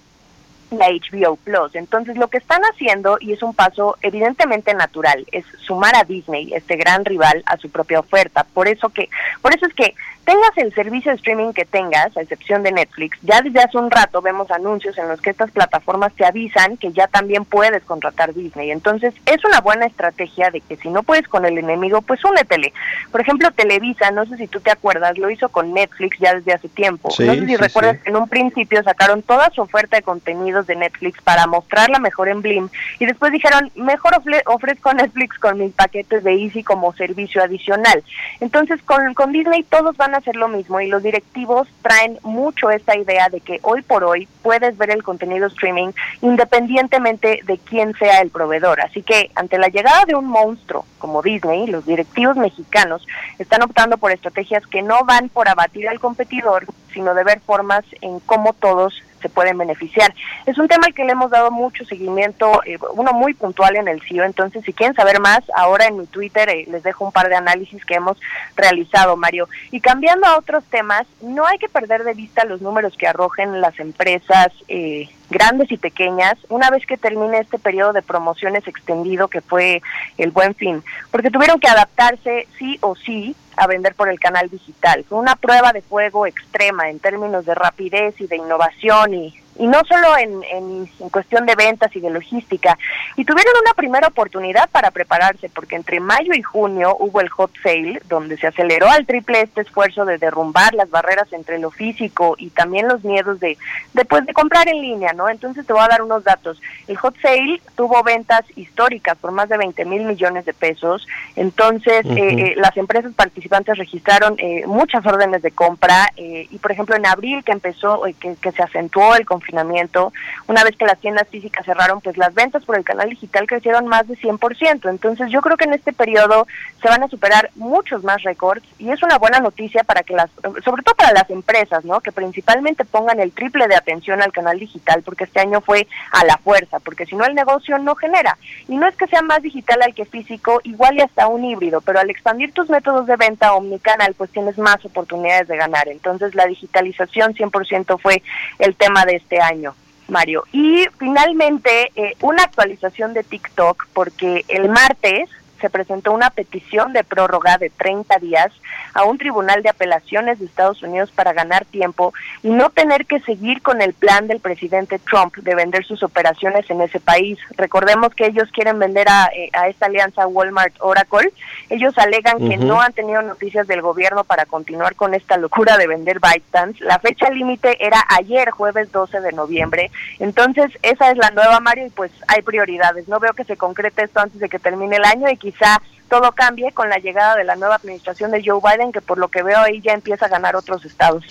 [0.70, 1.74] la HBO Plus.
[1.74, 6.52] Entonces, lo que están haciendo, y es un paso evidentemente natural, es sumar a Disney,
[6.54, 8.44] este gran rival, a su propia oferta.
[8.44, 9.08] Por eso que,
[9.42, 9.94] por eso es que
[10.28, 13.90] tengas el servicio de streaming que tengas, a excepción de Netflix, ya desde hace un
[13.90, 18.34] rato vemos anuncios en los que estas plataformas te avisan que ya también puedes contratar
[18.34, 18.70] Disney.
[18.70, 22.74] Entonces, es una buena estrategia de que si no puedes con el enemigo, pues únetele.
[23.10, 26.52] Por ejemplo, Televisa, no sé si tú te acuerdas, lo hizo con Netflix ya desde
[26.52, 27.10] hace tiempo.
[27.10, 28.02] Sí, no sé si sí, recuerdas sí.
[28.04, 32.28] que en un principio sacaron toda su oferta de contenidos de Netflix para mostrarla mejor
[32.28, 32.68] en Blim
[32.98, 38.04] y después dijeron, mejor ofre- ofrezco Netflix con mis paquetes de Easy como servicio adicional.
[38.40, 42.70] Entonces, con, con Disney todos van a hacer lo mismo y los directivos traen mucho
[42.70, 45.90] esta idea de que hoy por hoy puedes ver el contenido streaming
[46.20, 48.80] independientemente de quién sea el proveedor.
[48.80, 53.06] Así que ante la llegada de un monstruo como Disney, los directivos mexicanos
[53.38, 57.84] están optando por estrategias que no van por abatir al competidor, sino de ver formas
[58.00, 60.14] en cómo todos se pueden beneficiar.
[60.46, 63.88] Es un tema al que le hemos dado mucho seguimiento, eh, uno muy puntual en
[63.88, 67.12] el CIO, entonces si quieren saber más, ahora en mi Twitter eh, les dejo un
[67.12, 68.18] par de análisis que hemos
[68.56, 69.48] realizado, Mario.
[69.70, 73.60] Y cambiando a otros temas, no hay que perder de vista los números que arrojen
[73.60, 74.48] las empresas.
[74.68, 79.82] Eh, grandes y pequeñas, una vez que termine este periodo de promociones extendido que fue
[80.16, 84.48] el buen fin, porque tuvieron que adaptarse sí o sí a vender por el canal
[84.48, 85.04] digital.
[85.08, 89.66] Fue una prueba de fuego extrema en términos de rapidez y de innovación y y
[89.66, 92.78] no solo en, en, cuestión de ventas y de logística.
[93.16, 97.50] Y tuvieron una primera oportunidad para prepararse, porque entre mayo y junio hubo el hot
[97.62, 102.36] sale, donde se aceleró al triple este esfuerzo de derrumbar las barreras entre lo físico
[102.38, 103.58] y también los miedos de,
[103.94, 105.28] después de comprar en línea, ¿no?
[105.28, 106.60] Entonces te voy a dar unos datos.
[106.86, 111.06] El hot sale tuvo ventas históricas por más de 20 mil millones de pesos.
[111.34, 116.94] Entonces, eh, eh, las empresas participantes registraron eh, muchas órdenes de compra y, por ejemplo,
[116.94, 121.28] en abril que empezó, que, que se acentuó el conflicto una vez que las tiendas
[121.28, 124.88] físicas cerraron, pues las ventas por el canal digital crecieron más de 100%.
[124.88, 126.46] Entonces yo creo que en este periodo
[126.80, 130.30] se van a superar muchos más récords y es una buena noticia para que las,
[130.64, 132.00] sobre todo para las empresas, ¿no?
[132.00, 136.24] Que principalmente pongan el triple de atención al canal digital porque este año fue a
[136.24, 138.38] la fuerza, porque si no el negocio no genera.
[138.68, 141.80] Y no es que sea más digital al que físico, igual y hasta un híbrido,
[141.80, 145.88] pero al expandir tus métodos de venta omnicanal, pues tienes más oportunidades de ganar.
[145.88, 148.22] Entonces la digitalización 100% fue
[148.58, 149.74] el tema de este año.
[150.08, 150.44] Mario.
[150.52, 155.28] Y finalmente, eh, una actualización de TikTok, porque el martes
[155.58, 158.52] se presentó una petición de prórroga de 30 días
[158.94, 163.20] a un tribunal de apelaciones de Estados Unidos para ganar tiempo y no tener que
[163.20, 167.38] seguir con el plan del presidente Trump de vender sus operaciones en ese país.
[167.56, 171.32] Recordemos que ellos quieren vender a, eh, esta alianza Walmart Oracle.
[171.70, 175.86] Ellos alegan que no han tenido noticias del gobierno para continuar con esta locura de
[175.86, 176.84] vender ByteDance.
[176.84, 179.90] La fecha límite era ayer, jueves 12 de noviembre.
[180.18, 183.08] Entonces, esa es la nueva, Mario, y pues hay prioridades.
[183.08, 186.32] No veo que se concrete esto antes de que termine el año y quizá todo
[186.32, 189.42] cambie con la llegada de la nueva administración de Joe Biden, que por lo que
[189.42, 191.24] veo ahí ya empieza a ganar otros estados.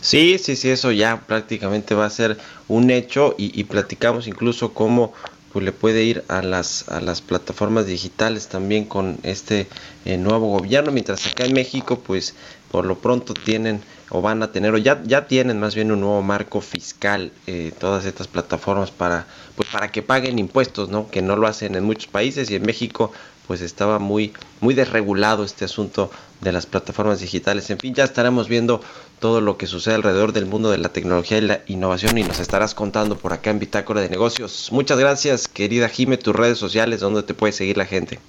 [0.00, 2.38] Sí, sí, sí, eso ya prácticamente va a ser
[2.68, 5.12] un hecho y, platicamos incluso cómo
[5.52, 9.66] pues le puede ir a las a las plataformas digitales también con este
[10.04, 12.34] eh, nuevo gobierno, mientras acá en México pues
[12.70, 16.00] por lo pronto tienen o van a tener o ya, ya tienen más bien un
[16.00, 21.22] nuevo marco fiscal eh, todas estas plataformas para pues para que paguen impuestos no que
[21.22, 23.12] no lo hacen en muchos países y en México
[23.46, 27.68] pues estaba muy muy desregulado este asunto de las plataformas digitales.
[27.70, 28.80] En fin ya estaremos viendo
[29.18, 32.38] todo lo que sucede alrededor del mundo de la tecnología y la innovación y nos
[32.38, 34.68] estarás contando por acá en Bitácora de Negocios.
[34.70, 38.20] Muchas gracias querida Jime tus redes sociales donde te puede seguir la gente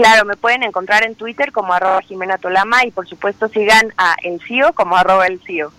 [0.00, 4.16] Claro, me pueden encontrar en Twitter como arroba Jimena Tolama y por supuesto sigan a
[4.22, 5.72] El CIO como arroba El CIO.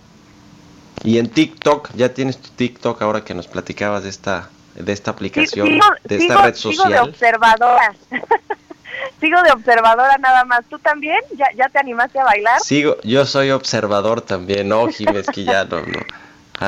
[1.02, 5.10] Y en TikTok, ya tienes tu TikTok ahora que nos platicabas de esta de esta
[5.10, 6.88] aplicación, de esta red social.
[6.88, 7.94] Sigo de observadora.
[9.20, 10.64] sigo de observadora nada más.
[10.70, 11.20] ¿Tú también?
[11.36, 12.60] ¿Ya, ¿Ya te animaste a bailar?
[12.60, 15.98] Sigo, yo soy observador también, no, Jiménez, que ya no, no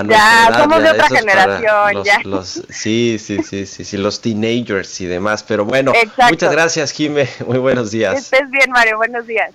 [0.09, 2.21] ya, somos de otra generación, ya.
[2.45, 5.43] sí, sí, sí, sí, sí, los teenagers y demás.
[5.43, 5.93] Pero bueno,
[6.31, 7.29] muchas gracias, Jime.
[7.47, 8.19] Muy buenos días.
[8.19, 8.97] estés bien, Mario.
[8.97, 9.51] Buenos días.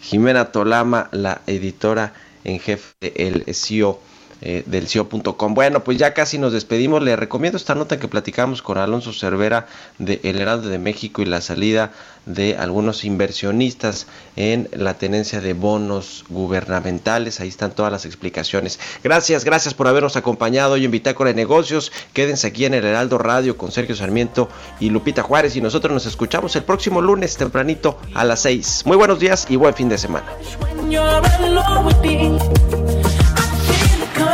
[0.00, 2.12] Jimena Tolama, la editora
[2.44, 4.00] en jefe del CEO
[4.40, 5.54] eh, del CIO.com.
[5.54, 7.02] Bueno, pues ya casi nos despedimos.
[7.02, 9.66] Le recomiendo esta nota que platicamos con Alonso Cervera
[9.98, 11.92] de El Heraldo de México y la salida
[12.26, 14.06] de algunos inversionistas
[14.36, 17.40] en la tenencia de bonos gubernamentales.
[17.40, 18.78] Ahí están todas las explicaciones.
[19.02, 21.92] Gracias, gracias por habernos acompañado hoy en Bitácora de Negocios.
[22.12, 24.48] Quédense aquí en el Heraldo Radio con Sergio Sarmiento
[24.80, 28.82] y Lupita Juárez y nosotros nos escuchamos el próximo lunes tempranito a las 6.
[28.86, 30.26] Muy buenos días y buen fin de semana.